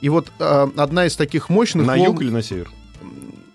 И 0.00 0.08
вот 0.08 0.30
э, 0.38 0.68
одна 0.76 1.06
из 1.06 1.16
таких 1.16 1.48
мощных 1.48 1.86
На 1.86 1.94
волн 1.96 2.06
юг 2.06 2.22
или 2.22 2.30
на 2.30 2.42
север? 2.42 2.70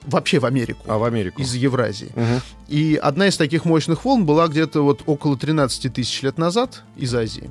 вообще 0.07 0.37
в 0.39 0.45
Америку, 0.45 0.83
А, 0.87 0.99
в 0.99 1.03
Америку. 1.03 1.41
из 1.41 1.55
Евразии. 1.55 2.11
Мгм. 2.15 2.39
И 2.67 2.95
одна 3.01 3.27
из 3.27 3.37
таких 3.37 3.65
мощных 3.65 4.05
волн 4.05 4.23
была 4.25 4.47
где-то 4.47 4.83
вот 4.83 5.01
около 5.07 5.35
13 5.35 5.89
тысяч 5.89 6.21
лет 6.21 6.37
назад 6.37 6.83
из 6.95 7.13
Азии. 7.15 7.49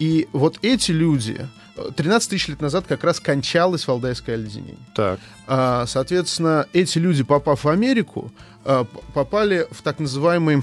И 0.00 0.26
вот 0.32 0.58
эти 0.62 0.90
люди, 0.90 1.48
э, 1.76 1.90
13 1.94 2.30
тысяч 2.30 2.48
лет 2.48 2.60
назад 2.60 2.86
как 2.88 3.04
раз 3.04 3.20
кончалось 3.20 3.86
валдайское 3.86 4.34
оледенение. 4.34 4.78
Так. 4.96 5.20
А, 5.46 5.86
Соответственно, 5.86 6.66
эти 6.72 6.98
люди, 6.98 7.22
попав 7.22 7.62
в 7.62 7.68
Америку, 7.68 8.32
п- 8.64 8.84
попали 9.14 9.68
в 9.70 9.82
так 9.82 10.00
называемый 10.00 10.62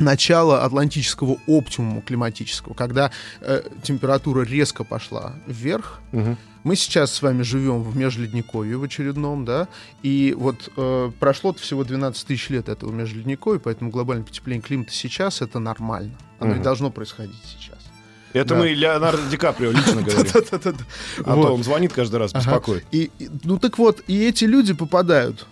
начало 0.00 0.64
атлантического 0.64 1.36
оптимума 1.46 2.00
климатического, 2.02 2.74
когда 2.74 3.10
э, 3.40 3.62
температура 3.82 4.42
резко 4.42 4.84
пошла 4.84 5.34
вверх. 5.46 6.00
Мгм. 6.12 6.36
Мы 6.62 6.76
сейчас 6.76 7.12
с 7.14 7.22
вами 7.22 7.42
живем 7.42 7.82
в 7.82 7.96
межледниковье 7.96 8.76
в 8.76 8.82
очередном, 8.82 9.44
да, 9.46 9.66
и 10.02 10.34
вот 10.36 10.68
э, 10.76 11.10
прошло 11.18 11.54
всего 11.54 11.84
12 11.84 12.26
тысяч 12.26 12.50
лет 12.50 12.68
этого 12.68 12.90
межледниковья, 12.92 13.58
поэтому 13.58 13.90
глобальное 13.90 14.26
потепление 14.26 14.60
климата 14.62 14.92
сейчас 14.92 15.40
это 15.40 15.58
нормально. 15.58 16.12
Оно 16.38 16.52
и 16.52 16.54
Мгм. 16.56 16.62
должно 16.62 16.90
происходить 16.90 17.42
сейчас. 17.46 17.78
Это 18.32 18.50
Да. 18.54 18.60
мы 18.60 18.68
Леонардо 18.68 19.22
Ди 19.30 19.36
Каприо 19.36 19.70
лично 19.72 20.02
говорим. 20.02 20.26
А 21.24 21.34
то 21.34 21.54
он 21.54 21.64
звонит 21.64 21.92
каждый 21.92 22.16
раз, 22.16 22.32
беспокоит. 22.32 22.84
И, 22.92 23.10
и- 23.18 23.28
ну 23.44 23.58
так 23.58 23.78
вот, 23.78 24.02
и 24.06 24.24
эти 24.24 24.44
люди 24.44 24.72
попадают 24.74 25.46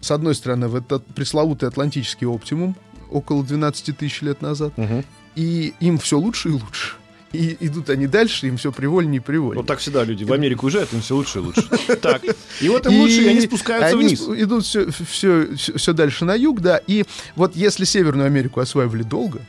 с 0.00 0.10
одной 0.10 0.34
стороны, 0.34 0.68
в 0.68 0.76
этот 0.76 1.04
пресловутый 1.06 1.68
атлантический 1.68 2.26
оптимум 2.26 2.76
около 3.12 3.44
12 3.44 3.96
тысяч 3.96 4.22
лет 4.22 4.42
назад, 4.42 4.76
Мгм. 4.76 5.04
и 5.36 5.74
им 5.80 5.98
все 5.98 6.18
лучше 6.18 6.48
и 6.48 6.52
лучше. 6.52 6.94
И 7.32 7.56
идут 7.60 7.88
они 7.88 8.06
дальше, 8.06 8.46
им 8.48 8.58
все 8.58 8.72
привольнее 8.72 9.16
и 9.16 9.20
привольнее. 9.24 9.56
Вот 9.60 9.66
так 9.66 9.78
всегда 9.78 10.04
люди 10.04 10.24
в 10.24 10.32
Америку 10.34 10.66
уезжают, 10.66 10.92
им 10.92 11.00
все 11.00 11.14
лучше 11.16 11.38
и 11.38 11.42
лучше. 11.42 11.62
Так. 12.02 12.22
И 12.60 12.68
вот 12.68 12.86
им 12.86 13.00
лучше, 13.00 13.22
и 13.22 13.28
они 13.28 13.40
спускаются 13.40 13.96
вниз. 13.96 14.20
идут 14.20 14.64
все, 14.66 14.86
все, 14.90 15.48
все 15.56 15.92
дальше 15.94 16.26
на 16.26 16.34
юг, 16.34 16.60
да. 16.60 16.76
И 16.86 17.04
вот 17.34 17.56
если 17.56 17.84
Северную 17.84 18.26
Америку 18.26 18.60
осваивали 18.60 19.02
долго, 19.02 19.40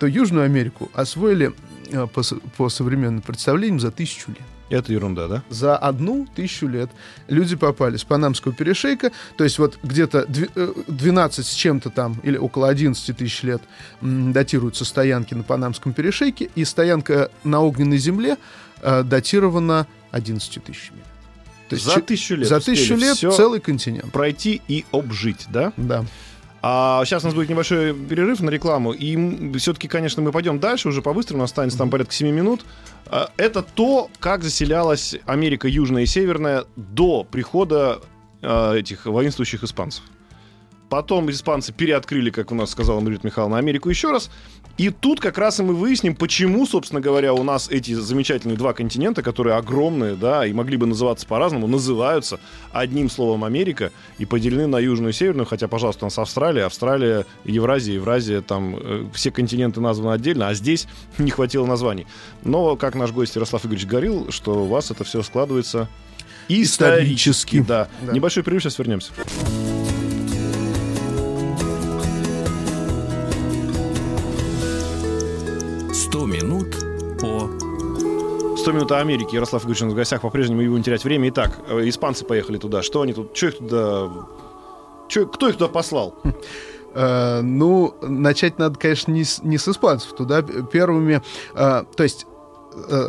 то 0.00 0.06
Южную 0.08 0.44
Америку 0.44 0.90
освоили 0.92 1.52
э, 1.92 2.06
по, 2.12 2.22
по 2.56 2.68
современным 2.68 3.22
представлениям 3.22 3.78
за 3.78 3.92
тысячу 3.92 4.30
лет. 4.32 4.40
Это 4.70 4.92
ерунда, 4.92 5.28
да? 5.28 5.42
За 5.50 5.76
одну 5.76 6.26
тысячу 6.34 6.68
лет 6.68 6.90
люди 7.28 7.56
попали 7.56 7.96
с 7.96 8.04
Панамского 8.04 8.54
перешейка, 8.54 9.10
то 9.36 9.44
есть 9.44 9.58
вот 9.58 9.78
где-то 9.82 10.20
дви- 10.28 10.50
э, 10.54 10.72
12 10.86 11.44
с 11.46 11.52
чем-то 11.52 11.90
там, 11.90 12.18
или 12.22 12.36
около 12.38 12.68
11 12.68 13.16
тысяч 13.16 13.42
лет 13.42 13.60
датируются 14.00 14.84
стоянки 14.84 15.34
на 15.34 15.42
Панамском 15.42 15.92
перешейке, 15.92 16.50
и 16.54 16.64
стоянка 16.64 17.30
на 17.44 17.60
огненной 17.60 17.98
земле 17.98 18.36
э, 18.82 19.02
датирована 19.02 19.86
11 20.12 20.62
тысячами 20.64 20.96
лет. 20.98 21.06
То 21.68 21.74
есть 21.74 21.86
За 21.86 22.00
тысячу 22.00 22.34
лет. 22.36 22.48
за 22.48 22.60
тысячу 22.60 22.94
лет 22.96 23.16
целый 23.16 23.60
континент. 23.60 24.10
пройти 24.12 24.60
и 24.68 24.84
обжить, 24.92 25.46
да? 25.50 25.72
Да. 25.76 26.04
А 26.62 27.02
сейчас 27.04 27.22
у 27.22 27.26
нас 27.26 27.34
будет 27.34 27.48
небольшой 27.48 27.94
перерыв 27.94 28.40
на 28.40 28.50
рекламу, 28.50 28.92
и 28.92 29.58
все-таки, 29.58 29.88
конечно, 29.88 30.22
мы 30.22 30.30
пойдем 30.30 30.60
дальше, 30.60 30.88
уже 30.88 31.00
по-быстрому, 31.00 31.42
останется 31.42 31.78
там 31.78 31.88
порядка 31.88 32.12
7 32.12 32.28
минут. 32.30 32.60
А, 33.06 33.30
Это 33.38 33.62
то, 33.62 34.10
как 34.18 34.42
заселялась 34.42 35.16
Америка 35.24 35.68
Южная 35.68 36.02
и 36.02 36.06
Северная 36.06 36.64
до 36.76 37.24
прихода 37.24 38.00
а, 38.42 38.74
этих 38.74 39.06
воинствующих 39.06 39.64
испанцев. 39.64 40.04
Потом 40.90 41.30
испанцы 41.30 41.72
переоткрыли, 41.72 42.30
как 42.30 42.52
у 42.52 42.54
нас 42.54 42.70
сказала 42.70 42.98
Маргарита 43.00 43.26
Михайловна, 43.26 43.58
Америку 43.58 43.88
еще 43.88 44.10
раз. 44.10 44.30
И 44.80 44.88
тут 44.88 45.20
как 45.20 45.36
раз 45.36 45.60
и 45.60 45.62
мы 45.62 45.74
выясним, 45.74 46.16
почему, 46.16 46.64
собственно 46.64 47.02
говоря, 47.02 47.34
у 47.34 47.42
нас 47.42 47.68
эти 47.68 47.92
замечательные 47.92 48.56
два 48.56 48.72
континента, 48.72 49.22
которые 49.22 49.56
огромные, 49.56 50.16
да, 50.16 50.46
и 50.46 50.54
могли 50.54 50.78
бы 50.78 50.86
называться 50.86 51.26
по-разному, 51.26 51.66
называются 51.66 52.40
одним 52.72 53.10
словом 53.10 53.44
Америка 53.44 53.92
и 54.16 54.24
поделены 54.24 54.66
на 54.66 54.78
южную 54.78 55.10
и 55.10 55.14
северную, 55.14 55.44
хотя, 55.44 55.68
пожалуйста, 55.68 56.06
у 56.06 56.08
нас 56.08 56.18
Австралия, 56.18 56.64
Австралия, 56.64 57.26
Евразия, 57.44 57.96
Евразия, 57.96 58.40
там 58.40 58.74
э, 58.74 59.04
все 59.12 59.30
континенты 59.30 59.82
названы 59.82 60.14
отдельно, 60.14 60.48
а 60.48 60.54
здесь 60.54 60.88
не 61.18 61.30
хватило 61.30 61.66
названий. 61.66 62.06
Но, 62.42 62.74
как 62.76 62.94
наш 62.94 63.12
гость 63.12 63.34
Ярослав 63.34 63.66
Игоревич 63.66 63.86
говорил, 63.86 64.30
что 64.30 64.64
у 64.64 64.66
вас 64.66 64.90
это 64.90 65.04
все 65.04 65.22
складывается 65.22 65.90
исторически. 66.48 67.58
Исторически. 67.58 67.60
Да. 67.60 67.88
Да. 68.00 68.12
Небольшой 68.14 68.42
перерыв, 68.42 68.62
сейчас 68.62 68.78
вернемся. 68.78 69.12
100 76.10 76.26
минут 76.26 76.66
по 77.20 77.48
100 78.56 78.72
минут 78.72 78.90
о 78.90 78.98
Америке. 78.98 79.36
Ярослав 79.36 79.62
Игоревич 79.62 79.82
в 79.82 79.94
гостях. 79.94 80.22
По-прежнему 80.22 80.60
его 80.60 80.76
не 80.76 80.82
терять 80.82 81.04
время. 81.04 81.28
Итак, 81.28 81.60
э, 81.68 81.88
испанцы 81.88 82.24
поехали 82.24 82.58
туда. 82.58 82.82
Что 82.82 83.02
они 83.02 83.12
тут? 83.12 83.36
Что 83.36 83.46
их 83.46 83.58
туда... 83.58 84.10
Чё, 85.08 85.28
кто 85.28 85.48
их 85.48 85.56
туда 85.56 85.68
послал? 85.68 86.16
Э, 86.92 87.40
ну, 87.42 87.94
начать 88.02 88.58
надо, 88.58 88.76
конечно, 88.76 89.12
не 89.12 89.22
с, 89.22 89.40
не 89.44 89.56
с 89.56 89.68
испанцев. 89.68 90.12
Туда 90.12 90.42
первыми... 90.42 91.22
э, 91.54 91.84
то 91.94 92.02
есть 92.02 92.26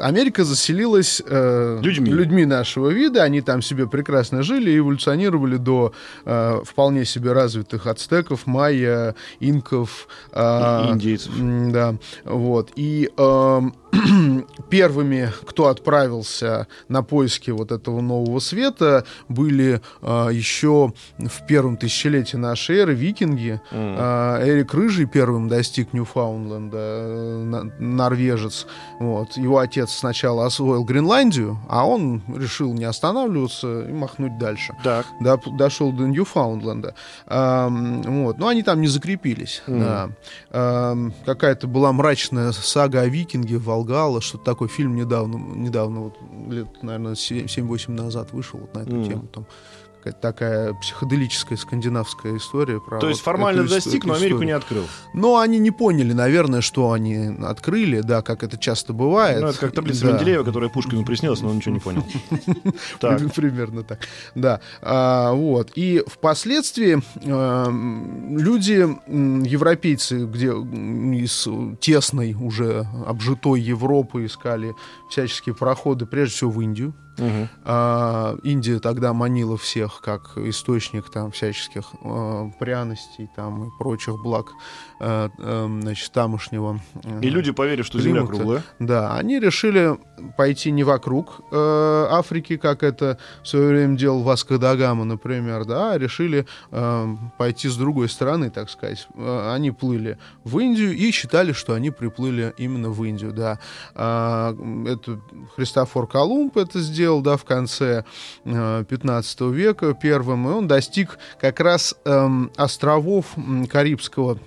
Америка 0.02 0.44
заселилась 0.44 1.22
э, 1.26 1.80
Людьми. 1.82 2.46
нашего 2.46 2.90
вида, 2.90 3.24
они 3.24 3.42
там 3.42 3.62
себе 3.62 3.88
прекрасно 3.88 4.44
жили 4.44 4.72
и 4.72 4.78
эволюционировали 4.80 5.58
до 5.58 5.94
э, 6.26 6.62
вполне 6.64 7.06
себе 7.06 7.34
развитых 7.34 7.88
ацтеков, 7.88 8.48
майя, 8.48 9.16
инков. 9.40 10.08
э, 10.32 10.86
И 10.88 10.92
индейцев. 10.92 11.32
Да, 11.72 11.96
вот. 12.26 12.72
И 12.76 13.10
эм, 13.18 13.74
первыми, 14.70 15.30
кто 15.46 15.68
отправился 15.68 16.68
на 16.88 17.04
поиски 17.04 17.52
вот 17.52 17.72
этого 17.72 18.02
нового 18.02 18.40
света, 18.40 19.06
были 19.28 19.82
э, 20.02 20.30
еще 20.32 20.94
в 21.18 21.46
первом 21.48 21.78
тысячелетии 21.78 22.38
нашей 22.38 22.78
эры 22.78 22.94
викинги. 22.94 23.60
М. 23.72 23.96
Э, 23.98 24.40
Эрик 24.48 24.74
Рыжий 24.74 25.06
первым 25.06 25.48
достиг 25.48 25.94
Ньюфаундленда, 25.94 26.78
э, 26.78 27.70
норвежец. 27.80 28.68
Вот. 29.00 29.36
Его 29.38 29.60
отец 29.60 29.92
сначала 29.92 30.46
освоил 30.46 30.84
Гренландию, 30.84 31.60
а 31.70 31.86
он 31.88 32.22
решил 32.36 32.74
не 32.74 32.86
останавливаться 32.86 33.82
и 33.82 33.92
махнуть 33.92 34.38
дальше 34.38 34.74
Так. 34.84 35.06
доп- 35.22 35.56
дошел 35.58 35.92
до 35.92 36.04
Ньюфаундленда. 36.08 36.96
Ам, 37.28 38.02
вот. 38.24 38.38
Но 38.38 38.48
они 38.48 38.64
там 38.64 38.82
не 38.82 38.88
закрепились. 38.88 39.62
Мгм. 39.68 39.80
да. 39.82 40.10
Ам, 40.52 41.14
какая-то 41.26 41.68
была 41.68 41.92
мрачная 41.92 42.52
сага 42.52 43.02
о 43.02 43.08
викинге, 43.08 43.58
Волгала, 43.82 44.22
что-то 44.22 44.44
такой 44.44 44.68
фильм 44.68 44.96
недавно, 44.96 45.38
недавно 45.56 46.02
вот, 46.02 46.18
лет, 46.50 46.68
наверное, 46.84 47.14
7-8 47.14 47.92
назад 47.92 48.32
вышел 48.34 48.60
вот 48.60 48.74
на 48.76 48.80
эту 48.82 48.96
Мгм. 48.96 49.10
тему. 49.10 49.28
Там 49.34 49.46
такая 50.22 50.74
психоделическая 50.74 51.58
скандинавская 51.58 52.38
история. 52.38 52.80
Про 52.80 53.00
То 53.00 53.10
есть 53.10 53.22
вот 53.22 53.26
формально 53.26 53.62
эту 53.62 53.70
исто- 53.70 53.76
достиг, 53.76 54.06
но 54.06 54.14
Америку 54.14 54.36
историю. 54.38 54.48
не 54.48 54.52
открыл. 54.58 54.84
Но 55.14 55.38
они 55.40 55.60
не 55.60 55.72
поняли, 55.72 56.14
наверное, 56.14 56.62
что 56.62 56.92
они 56.92 57.36
открыли, 57.44 58.02
да, 58.02 58.22
как 58.22 58.44
это 58.44 58.58
часто 58.58 58.94
бывает. 58.94 59.42
Ну, 59.42 59.48
это 59.48 59.60
как 59.60 59.74
таблица 59.74 60.06
Да. 60.08 60.14
Менделеева, 60.14 60.44
которая 60.44 60.70
Пушкину 60.70 61.06
приснилась, 61.06 61.42
но 61.42 61.50
он 61.50 61.58
ничего 61.58 61.74
не 61.74 61.80
понял. 61.80 62.04
Примерно 63.36 63.84
так. 63.84 64.00
Да. 64.36 64.60
А, 64.82 65.32
вот. 65.34 65.72
И 65.76 66.04
впоследствии 66.08 67.02
эм, 67.24 68.38
люди, 68.38 68.88
европейцы, 69.48 70.26
где 70.26 70.48
из 70.52 71.48
тесной 71.80 72.34
уже 72.34 72.88
обжитой 73.06 73.62
Европы 73.62 74.26
искали 74.26 74.74
всяческие 75.10 75.56
проходы, 75.56 76.06
прежде 76.06 76.36
всего 76.36 76.52
в 76.52 76.62
Индию. 76.62 76.94
Мгм. 77.18 77.50
А, 77.66 78.36
Индия 78.44 78.80
тогда 78.80 79.14
манила 79.14 79.58
всех 79.58 80.02
как 80.02 80.38
источник 80.38 81.10
там 81.10 81.32
всяческих 81.32 81.84
э, 82.04 82.52
пряностей 82.60 83.30
там 83.36 83.66
и 83.66 83.70
прочих 83.78 84.22
благ 84.22 84.48
э, 85.00 85.30
э, 85.38 85.68
значит, 85.82 86.12
тамошнего. 86.12 86.80
э, 87.04 87.20
И 87.22 87.30
люди, 87.30 87.52
поверив, 87.52 87.86
что 87.86 88.00
Земля 88.00 88.22
климата. 88.22 88.36
круглая, 88.38 88.64
да, 88.80 89.16
они 89.16 89.40
решили 89.40 89.98
пойти 90.38 90.72
не 90.72 90.84
вокруг 90.84 91.42
э, 91.52 92.08
Африки, 92.12 92.58
как 92.58 92.84
это 92.84 93.18
в 93.44 93.48
свое 93.48 93.68
время 93.70 93.98
делал 93.98 94.22
Васко 94.24 94.58
да 94.58 94.76
Гама, 94.76 95.04
например, 95.04 95.66
да, 95.66 95.92
а 95.92 95.98
решили 95.98 96.46
э, 96.72 97.16
пойти 97.38 97.68
с 97.68 97.76
другой 97.76 98.08
стороны, 98.10 98.50
так 98.50 98.70
сказать. 98.70 99.08
Э, 99.16 99.52
они 99.54 99.72
плыли 99.72 100.18
в 100.44 100.58
Индию 100.60 100.96
и 100.96 101.12
считали, 101.12 101.52
что 101.52 101.74
они 101.74 101.92
приплыли 101.92 102.54
именно 102.58 102.90
в 102.90 103.04
Индию, 103.04 103.34
да. 103.34 103.60
А, 103.96 104.56
это 104.88 105.20
Христофор 105.56 106.08
Колумб 106.08 106.56
это 106.58 106.80
сделал, 106.80 107.01
да, 107.22 107.36
в 107.38 107.44
конце 107.46 108.06
э, 108.46 108.84
15 108.88 109.42
века 109.42 109.94
первым, 109.94 110.48
и 110.48 110.52
он 110.52 110.68
достиг 110.68 111.18
как 111.40 111.60
раз 111.60 111.96
эм, 112.06 112.52
островов 112.58 113.26
Карибского 113.70 114.38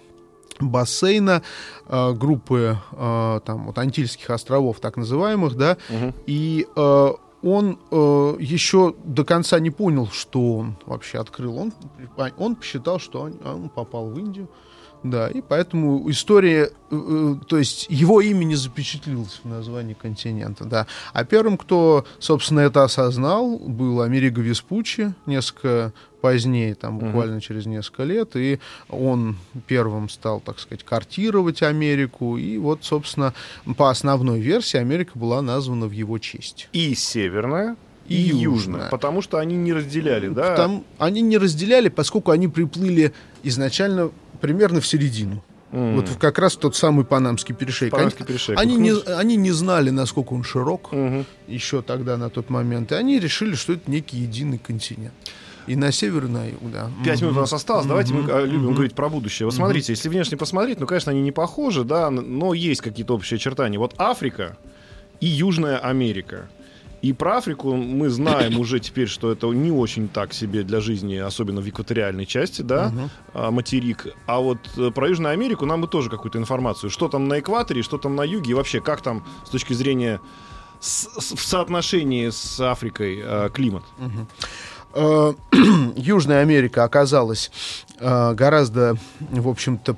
бассейна 0.61 1.43
э, 1.89 2.13
группы 2.13 2.79
э, 2.93 3.41
там 3.45 3.67
вот 3.67 3.79
Антильских 3.79 4.31
островов 4.31 4.81
так 4.81 4.97
называемых, 4.97 5.57
да, 5.57 5.77
Мгм. 5.89 6.15
и 6.27 6.67
э, 6.77 7.09
он 7.43 7.79
э, 7.91 8.37
еще 8.41 8.95
до 9.05 9.25
конца 9.25 9.59
не 9.61 9.71
понял, 9.71 10.09
что 10.11 10.57
он 10.57 10.77
вообще 10.87 11.19
открыл. 11.19 11.59
Он, 11.59 11.73
он 12.39 12.57
посчитал, 12.57 12.99
что 12.99 13.21
он, 13.21 13.35
он 13.45 13.69
попал 13.69 14.07
в 14.09 14.19
Индию. 14.19 14.49
Да, 15.05 15.29
и 15.29 15.43
поэтому 15.43 16.11
история, 16.11 16.71
э, 16.91 16.97
э, 16.97 17.35
то 17.47 17.59
есть 17.59 17.87
его 17.91 18.23
имя 18.23 18.45
не 18.45 18.55
запечатлилось 18.55 19.41
в 19.45 19.47
названии 19.47 19.93
континента, 19.93 20.65
да. 20.65 20.87
А 21.13 21.25
первым, 21.25 21.59
кто, 21.59 22.07
собственно, 22.19 22.61
это 22.61 22.85
осознал, 22.85 23.59
был 23.59 24.01
Америго 24.01 24.41
Веспуччи, 24.41 25.13
несколько 25.27 25.93
позднее, 26.23 26.75
там 26.75 26.99
буквально 26.99 27.37
uh-huh. 27.37 27.43
через 27.43 27.67
несколько 27.67 28.05
лет, 28.05 28.35
и 28.35 28.61
он 28.89 29.37
первым 29.67 30.09
стал, 30.09 30.41
так 30.41 30.59
сказать, 30.59 30.83
картировать 30.83 31.63
Америку, 31.63 32.39
и 32.39 32.57
вот, 32.57 32.83
собственно, 32.83 33.35
по 33.77 33.91
основной 33.91 34.41
версии 34.41 34.79
Америка 34.79 35.13
была 35.17 35.43
названа 35.43 35.85
в 35.85 35.93
его 35.93 36.19
честь. 36.19 36.71
И 36.73 36.95
северная, 36.95 37.77
и, 38.09 38.15
и 38.15 38.29
южная, 38.29 38.43
южная, 38.43 38.89
потому 38.89 39.21
что 39.21 39.37
они 39.37 39.57
не 39.57 39.75
разделяли, 39.75 40.29
да? 40.29 40.57
Там, 40.57 40.85
они 40.99 41.21
не 41.21 41.37
разделяли, 41.37 41.91
поскольку 41.91 42.31
они 42.31 42.49
приплыли 42.49 43.13
изначально 43.43 44.11
примерно 44.45 44.83
в 44.83 44.87
середину. 44.87 45.43
Mm. 45.73 45.97
Вот 45.97 46.11
как 46.21 46.39
раз 46.39 46.55
тот 46.57 46.77
самый 46.77 47.07
Панамский 47.07 47.55
перешейк. 47.55 47.93
Панамский 47.93 48.27
перешейк. 48.27 48.59
Они, 48.61 48.77
не, 48.77 48.93
они 49.11 49.37
не 49.37 49.53
знали, 49.53 49.89
насколько 49.89 50.35
он 50.35 50.45
широк 50.45 50.91
mm-hmm. 50.93 51.25
еще 51.49 51.81
тогда, 51.81 52.19
на 52.19 52.29
тот 52.29 52.51
момент. 52.51 52.93
И 52.93 52.95
они 52.95 53.19
решили, 53.19 53.55
что 53.55 53.73
это 53.73 53.91
некий 53.91 54.19
единый 54.19 54.59
континент. 54.59 55.15
И 55.67 55.77
на 55.77 55.93
север, 55.93 56.27
и 56.27 56.29
на 56.29 56.47
юг, 56.47 56.71
да. 56.71 56.91
Пять 57.03 57.23
минут 57.23 57.39
у 57.39 57.41
нас 57.41 57.55
осталось. 57.55 57.87
Давайте 57.87 58.13
мы 58.13 58.31
а, 58.31 58.45
любим 58.45 58.75
говорить 58.75 58.95
про 58.95 59.09
будущее. 59.09 59.47
Вот 59.47 59.55
смотрите, 59.55 59.93
если 59.93 60.11
внешне 60.11 60.37
посмотреть, 60.37 60.79
ну, 60.79 60.87
конечно, 60.87 61.11
они 61.11 61.23
не 61.23 61.33
похожи, 61.33 61.85
да, 61.85 62.11
но 62.11 62.53
есть 62.53 62.83
какие-то 62.83 63.15
общие 63.15 63.37
очертания. 63.37 63.79
Вот 63.79 63.95
Африка 63.97 64.59
и 65.21 65.27
Южная 65.27 65.79
Америка. 65.79 66.51
И 67.05 67.13
про 67.13 67.37
Африку 67.37 67.75
мы 67.75 68.09
знаем 68.09 68.59
уже 68.59 68.81
теперь, 68.81 69.09
что 69.09 69.31
это 69.31 69.47
не 69.49 69.71
очень 69.71 70.09
так 70.09 70.33
себе 70.33 70.63
для 70.63 70.81
жизни, 70.81 71.17
особенно 71.17 71.61
в 71.61 71.69
экваториальной 71.69 72.25
части, 72.25 72.63
да, 72.63 72.91
uh-huh. 73.35 73.51
материк. 73.51 74.07
А 74.25 74.41
вот 74.41 74.59
э, 74.79 74.91
про 74.91 75.09
Южную 75.09 75.35
Америку 75.35 75.67
нам 75.67 75.83
бы 75.83 75.87
тоже 75.87 76.09
какую-то 76.09 76.39
информацию. 76.39 76.89
Что 76.89 77.09
там 77.09 77.29
на 77.29 77.41
экваторе, 77.41 77.83
что 77.83 77.99
там 77.99 78.17
на 78.17 78.23
юге, 78.23 78.53
и 78.53 78.55
вообще, 78.55 78.81
как 78.81 79.03
там 79.03 79.23
с 79.45 79.51
точки 79.51 79.75
зрения 79.75 80.19
с, 80.81 81.07
с, 81.21 81.35
в 81.35 81.47
соотношении 81.47 82.31
с 82.31 82.59
Африкой 82.59 83.21
э, 83.23 83.51
климат. 83.53 83.85
Uh-huh. 84.95 85.37
Южная 85.97 86.41
Америка 86.41 86.85
оказалась 86.85 87.51
гораздо, 88.01 88.97
в 89.21 89.49
общем-то, 89.49 89.97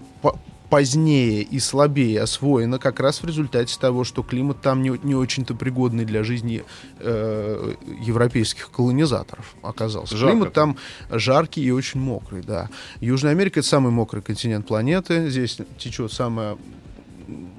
позднее 0.70 1.42
и 1.42 1.58
слабее 1.58 2.22
освоена 2.22 2.78
как 2.78 3.00
раз 3.00 3.22
в 3.22 3.26
результате 3.26 3.78
того, 3.78 4.04
что 4.04 4.22
климат 4.22 4.60
там 4.60 4.82
не, 4.82 4.98
не 5.02 5.14
очень-то 5.14 5.54
пригодный 5.54 6.04
для 6.04 6.24
жизни 6.24 6.64
э, 6.98 7.74
европейских 8.00 8.70
колонизаторов 8.70 9.54
оказался. 9.62 10.16
Жарко 10.16 10.32
климат 10.32 10.52
там 10.52 10.76
жаркий 11.10 11.62
и 11.62 11.70
очень 11.70 12.00
мокрый, 12.00 12.42
да. 12.42 12.68
Южная 13.00 13.32
Америка— 13.32 13.60
это 13.60 13.68
самый 13.68 13.92
мокрый 13.92 14.22
континент 14.22 14.66
планеты. 14.66 15.30
Здесь 15.30 15.58
течет 15.78 16.12
самая 16.12 16.56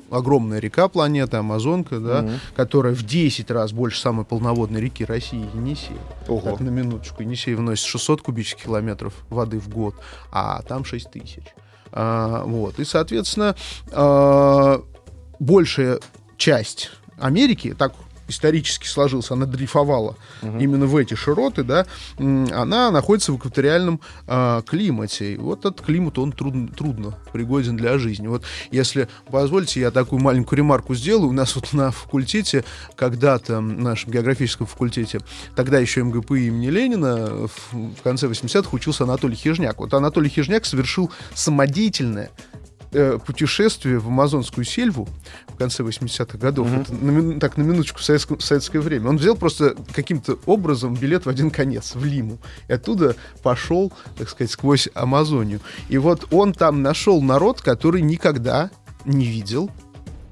огромная 0.10 0.60
река 0.60 0.88
планеты, 0.88 1.38
Амазонка, 1.38 1.99
да, 1.99 2.20
угу. 2.22 2.32
которая 2.55 2.93
в 2.93 3.03
10 3.03 3.51
раз 3.51 3.72
больше 3.72 3.99
самой 3.99 4.26
полноводной 4.26 4.82
реки 4.82 5.03
России, 5.03 5.45
Енисей. 5.53 5.97
Ого. 6.28 6.41
Так, 6.41 6.60
на 6.60 6.70
минуточку. 6.70 7.24
Енисей 7.24 7.55
вносит 7.55 7.86
600 7.86 8.22
кубических 8.22 8.66
километров 8.66 9.14
воды 9.30 9.60
в 9.60 9.70
год, 9.70 9.95
а 10.32 10.62
там 10.64 10.86
6 10.86 11.12
тысяч. 11.12 11.43
А, 11.92 12.44
вот. 12.44 12.80
И, 12.80 12.86
соответственно, 12.86 13.56
а, 13.92 14.82
большая 15.40 16.00
часть 16.38 16.92
Америки, 17.20 17.76
так 17.78 17.94
исторически 18.28 18.88
сложился, 18.88 19.34
она 19.34 19.46
дрейфовала 19.46 20.16
угу. 20.42 20.58
именно 20.60 20.86
в 20.86 20.96
эти 20.96 21.14
широты, 21.14 21.64
да, 21.64 21.86
она 22.18 22.92
находится 22.92 23.32
в 23.32 23.38
экваториальном 23.38 24.02
э, 24.28 24.62
климате. 24.66 25.34
И 25.34 25.38
вот 25.38 25.66
этот 25.66 25.82
климат, 25.82 26.18
он 26.18 26.32
трудно, 26.32 26.68
трудно 26.68 27.14
пригоден 27.32 27.78
для 27.78 27.98
жизни. 27.98 28.28
Вот 28.28 28.44
если 28.72 29.08
позволите, 29.30 29.80
я 29.80 29.92
такую 29.92 30.22
маленькую 30.22 30.58
ремарку 30.58 30.96
сделаю. 30.96 31.30
У 31.30 31.34
нас 31.34 31.56
вот 31.56 31.74
на 31.74 31.92
факультете, 31.92 32.64
когда-то, 32.96 33.60
нашем 33.62 34.12
географическом 34.12 34.68
факультете, 34.68 35.20
тогда 35.56 35.80
еще 35.80 36.04
МГП 36.04 36.32
имени 36.32 36.68
Ленина, 36.68 37.48
в, 37.48 37.74
в 37.74 38.02
конце 38.04 38.28
80-х 38.28 38.70
учился 38.72 39.04
Анатолий 39.04 39.36
Хижняк. 39.36 39.80
Вот 39.80 39.94
Анатолий 39.94 40.30
Хижняк 40.30 40.66
совершил 40.66 41.12
самодеятельное 41.34 42.32
э, 42.92 43.20
путешествие 43.26 44.00
в 44.00 44.08
амазонскую 44.08 44.66
сельву 44.66 45.08
в 45.48 45.56
конце 45.56 45.84
80-х 45.84 46.38
годов, 46.38 46.68
mm-hmm. 46.68 46.82
это 46.82 46.94
на, 46.94 47.40
так, 47.40 47.58
на 47.58 47.64
минуточку 47.64 48.00
в, 48.00 48.04
советском, 48.04 48.38
в 48.38 48.44
советское 48.44 48.80
время, 48.80 49.10
он 49.10 49.18
взял 49.18 49.36
просто 49.36 49.76
каким-то 49.94 50.38
образом 50.46 50.96
билет 50.96 51.26
в 51.26 51.30
один 51.30 51.52
конец, 51.52 51.96
в 51.96 52.06
Лиму, 52.06 52.40
и 52.68 52.74
оттуда 52.74 53.16
пошел, 53.44 53.92
так 54.18 54.30
сказать, 54.30 54.52
сквозь 54.52 54.90
Амазонию. 54.94 55.62
И 55.90 55.98
вот 55.98 56.28
он 56.32 56.54
там 56.54 56.82
нашел 56.82 57.22
народ, 57.22 57.62
который 57.62 58.02
никогда 58.02 58.70
не 59.06 59.26
видел 59.26 59.72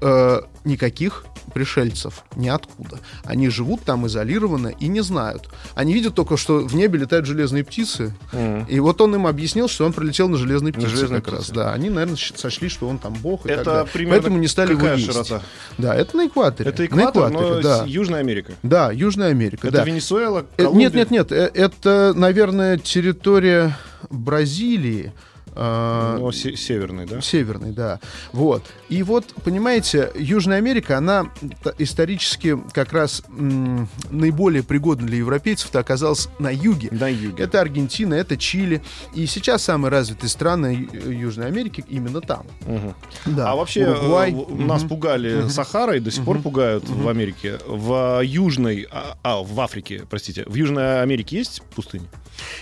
э, 0.00 0.40
никаких 0.64 1.24
пришельцев 1.56 2.22
ниоткуда. 2.36 2.98
Они 3.24 3.48
живут 3.48 3.80
там 3.80 4.06
изолированно 4.06 4.74
и 4.78 4.88
не 4.88 5.00
знают. 5.00 5.48
Они 5.74 5.94
видят 5.94 6.14
только, 6.14 6.36
что 6.36 6.58
в 6.58 6.74
небе 6.74 6.98
летают 6.98 7.24
железные 7.24 7.64
птицы. 7.64 8.14
Mm. 8.32 8.68
И 8.68 8.78
вот 8.78 9.00
он 9.00 9.14
им 9.14 9.26
объяснил, 9.26 9.66
что 9.66 9.86
он 9.86 9.94
прилетел 9.94 10.28
на 10.28 10.36
железные 10.36 10.74
птицы 10.74 10.90
на 10.90 10.94
железные 10.96 11.22
как 11.22 11.32
птицы. 11.36 11.54
раз. 11.54 11.56
Да, 11.56 11.72
они, 11.72 11.88
наверное, 11.88 12.18
сочли, 12.18 12.68
что 12.68 12.86
он 12.90 12.98
там 12.98 13.14
бог. 13.14 13.46
И 13.46 13.48
это 13.48 13.56
так 13.56 13.72
далее. 13.72 13.90
примерно 13.90 14.20
Поэтому 14.20 14.38
не 14.38 14.48
стали 14.48 14.74
какая 14.74 14.98
его 14.98 15.12
широта? 15.12 15.40
Да, 15.78 15.94
это 15.94 16.14
на 16.18 16.26
экваторе. 16.26 16.68
Это 16.68 16.84
экватор, 16.84 17.22
на 17.22 17.28
экваторе, 17.28 17.54
но 17.54 17.62
да. 17.62 17.84
Южная 17.86 18.20
Америка. 18.20 18.52
Да, 18.62 18.92
Южная 18.92 19.30
Америка. 19.30 19.66
Это 19.66 19.78
да. 19.78 19.84
Венесуэла, 19.84 20.44
Колумбия? 20.58 20.88
Нет, 20.88 20.94
нет, 20.94 21.10
нет. 21.10 21.32
Э, 21.32 21.50
это, 21.54 22.12
наверное, 22.14 22.76
территория 22.76 23.74
Бразилии. 24.10 25.14
А, 25.58 26.18
ну, 26.18 26.30
северный, 26.32 27.06
да? 27.06 27.20
Северный, 27.20 27.72
да. 27.72 27.98
Вот. 28.32 28.62
И 28.88 29.02
вот, 29.02 29.24
понимаете, 29.42 30.10
Южная 30.14 30.58
Америка, 30.58 30.98
она 30.98 31.30
исторически 31.78 32.58
как 32.72 32.92
раз 32.92 33.22
м, 33.28 33.88
наиболее 34.10 34.62
пригодна 34.62 35.06
для 35.06 35.18
европейцев-то 35.18 35.78
оказалась 35.78 36.28
на 36.38 36.50
юге. 36.50 36.88
На 36.90 37.08
юге. 37.08 37.44
Это 37.44 37.60
Аргентина, 37.60 38.14
это 38.14 38.36
Чили. 38.36 38.82
И 39.14 39.26
сейчас 39.26 39.62
самые 39.62 39.90
развитые 39.90 40.28
страны 40.28 40.88
Южной 40.92 41.46
Америки 41.46 41.84
именно 41.88 42.20
там. 42.20 42.46
Угу. 42.66 42.94
Да. 43.26 43.52
А 43.52 43.56
вообще 43.56 43.88
Уругвай. 43.88 44.32
Э, 44.32 44.54
нас 44.54 44.82
угу. 44.82 44.90
пугали 44.90 45.40
угу. 45.40 45.48
Сахарой, 45.48 46.00
до 46.00 46.10
сих 46.10 46.20
угу. 46.20 46.32
пор 46.32 46.42
пугают 46.42 46.84
угу. 46.84 47.02
в 47.02 47.08
Америке. 47.08 47.58
В 47.66 48.20
Южной, 48.22 48.86
а, 48.90 49.16
а, 49.22 49.42
в 49.42 49.58
Африке, 49.60 50.04
простите, 50.08 50.44
в 50.46 50.54
Южной 50.54 51.02
Америке 51.02 51.38
есть 51.38 51.62
пустыни? 51.74 52.06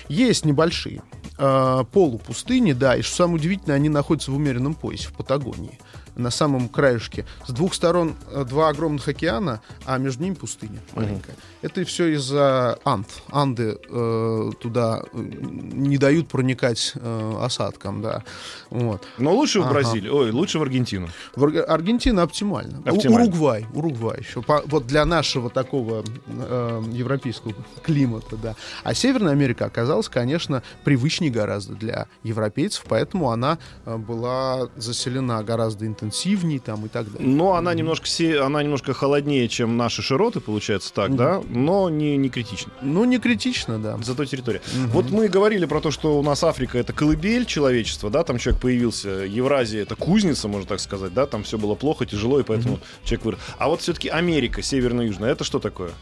Есть 0.09 0.45
небольшие 0.45 1.03
э, 1.39 1.85
полупустыни, 1.93 2.73
да, 2.73 2.97
и 2.97 3.03
что 3.03 3.17
самое 3.17 3.37
удивительное, 3.37 3.77
они 3.77 3.89
находятся 3.89 4.31
в 4.31 4.37
умеренном 4.37 4.75
поясе, 4.75 5.09
в 5.09 5.13
Патагонии 5.13 5.79
на 6.17 6.31
самом 6.31 6.69
краешке. 6.69 7.27
С 7.47 7.53
двух 7.53 7.75
сторон 7.75 8.15
э, 8.31 8.45
два 8.49 8.69
огромных 8.69 9.07
океана, 9.09 9.61
а 9.85 9.99
между 9.99 10.23
ними 10.25 10.35
пустыня 10.35 10.81
маленькая. 10.95 11.33
Угу. 11.33 11.41
Это 11.65 11.83
все 11.87 12.09
из-за 12.09 12.79
Анд. 12.85 13.07
Анды 13.31 13.79
э, 13.89 14.51
туда 14.61 15.03
э, 15.15 15.19
не 15.19 15.97
дают 15.97 16.29
проникать 16.29 16.93
э, 16.95 17.35
осадкам, 17.41 18.03
да. 18.03 18.23
Вот. 18.69 19.07
Но 19.17 19.33
лучше 19.33 19.61
ага. 19.61 19.69
в 19.69 19.73
Бразилию, 19.73 20.15
ой, 20.15 20.31
лучше 20.31 20.59
в 20.59 20.63
Аргентину. 20.63 21.09
В 21.35 21.43
Ар- 21.43 21.65
Аргентина 21.67 22.21
оптимально. 22.23 22.83
оптимально. 22.85 23.23
Уругвай, 23.23 23.67
Уругвай 23.73 24.21
еще. 24.21 24.43
По, 24.43 24.63
вот 24.67 24.87
для 24.87 25.07
нашего 25.07 25.49
такого 25.49 26.05
э, 26.27 26.83
европейского 26.93 27.55
климата, 27.83 28.37
да. 28.37 28.57
А 28.83 28.93
Северная 28.93 29.33
Америка 29.33 29.65
оказалась, 29.65 30.11
конечно, 30.11 30.63
привычнее 30.85 31.33
гораздо 31.33 31.77
для 31.77 32.09
европейцев, 32.25 32.85
поэтому 32.87 33.31
она 33.31 33.57
э, 33.87 33.97
была 33.97 34.69
заселена 34.77 35.43
гораздо 35.43 35.87
интенсивнее 35.87 36.61
там 36.61 36.85
и 36.85 36.89
так 36.91 37.11
далее. 37.11 37.27
Но 37.27 37.55
она 37.55 37.73
немножко, 37.73 38.07
она 38.45 38.63
немножко 38.63 38.93
холоднее, 38.93 39.49
чем 39.49 39.79
наши 39.79 40.03
широты, 40.03 40.41
получается 40.41 40.93
так, 40.93 41.13
mm-hmm. 41.13 41.17
да? 41.17 41.54
Но 41.55 41.89
не, 41.89 42.17
не 42.17 42.29
критично. 42.29 42.73
Ну, 42.83 43.05
не 43.05 43.19
критично, 43.19 43.79
да. 43.79 43.97
Зато 44.03 44.25
территория. 44.25 44.61
Mm-hmm. 44.61 44.87
Вот 44.89 45.11
мы 45.11 45.29
говорили 45.29 45.67
про 45.67 45.81
то, 45.81 45.91
что 45.91 46.19
у 46.19 46.23
нас 46.23 46.43
Африка— 46.43 46.79
это 46.81 46.93
колыбель 46.93 47.47
человечества, 47.47 48.11
да? 48.11 48.25
Там 48.25 48.39
человек 48.39 48.61
появился. 48.61 49.09
Евразия— 49.09 49.83
это 49.85 49.95
кузница, 49.95 50.49
можно 50.49 50.67
так 50.67 50.81
сказать, 50.81 51.15
да? 51.15 51.27
Там 51.27 51.45
все 51.45 51.57
было 51.57 51.75
плохо, 51.77 52.07
тяжело, 52.07 52.41
и 52.41 52.43
поэтому 52.43 52.77
mm-hmm. 52.77 53.05
человек 53.05 53.25
вырос. 53.25 53.41
А 53.59 53.69
вот 53.69 53.83
все-таки 53.83 54.09
Америка, 54.09 54.63
северно-южная, 54.63 55.31
это 55.31 55.45
что 55.45 55.61
такое? 55.61 55.93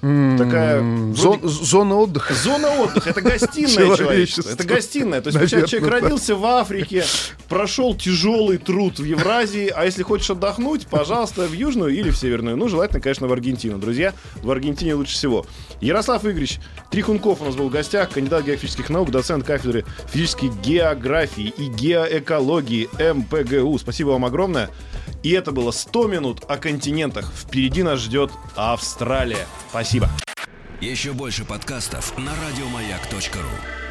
Такая 0.00 0.80
Зон, 1.14 1.40
вроде... 1.40 1.48
зона 1.48 1.96
отдыха. 1.96 2.34
Зона 2.34 2.68
отдыха. 2.70 3.10
Это 3.10 3.20
гостиная 3.20 3.96
человечество. 3.96 4.48
Это 4.50 4.64
гостиная. 4.64 5.20
То 5.20 5.28
есть 5.30 5.40
Наверное, 5.40 5.68
человек 5.68 5.90
да. 5.90 6.00
родился 6.00 6.36
в 6.36 6.46
Африке, 6.46 7.04
прошел 7.48 7.96
тяжелый 7.96 8.58
труд 8.58 9.00
в 9.00 9.04
Евразии, 9.04 9.72
а 9.74 9.84
если 9.84 10.04
хочешь 10.04 10.30
отдохнуть, 10.30 10.86
пожалуйста, 10.86 11.46
в 11.46 11.52
Южную 11.52 11.94
или 11.94 12.10
в 12.10 12.16
Северную. 12.16 12.56
Ну, 12.56 12.68
желательно, 12.68 13.00
конечно, 13.00 13.26
в 13.26 13.32
Аргентину. 13.32 13.78
Друзья, 13.78 14.14
в 14.42 14.50
Аргентине 14.50 14.94
лучше 14.94 15.14
всего. 15.14 15.46
Ярослав 15.80 16.24
Игоревич 16.24 16.60
Трихунков 16.90 17.40
у 17.42 17.44
нас 17.44 17.56
был 17.56 17.68
в 17.68 17.72
гостях, 17.72 18.10
кандидат 18.10 18.44
географических 18.44 18.90
наук, 18.90 19.10
доцент 19.10 19.44
кафедры 19.44 19.84
физической 20.12 20.50
географии 20.62 21.52
и 21.56 21.66
геоэкологии 21.66 22.88
МПГУ. 22.98 23.78
Спасибо 23.78 24.10
вам 24.10 24.24
огромное. 24.24 24.70
И 25.22 25.30
это 25.32 25.52
было 25.52 25.70
100 25.70 26.06
минут 26.06 26.44
о 26.48 26.56
континентах. 26.56 27.32
Впереди 27.34 27.82
нас 27.82 28.00
ждет 28.00 28.30
Австралия. 28.56 29.46
Спасибо. 29.70 30.08
Еще 30.80 31.12
больше 31.12 31.44
подкастов 31.44 32.16
на 32.18 32.32
радиомаяк.ру. 32.32 33.87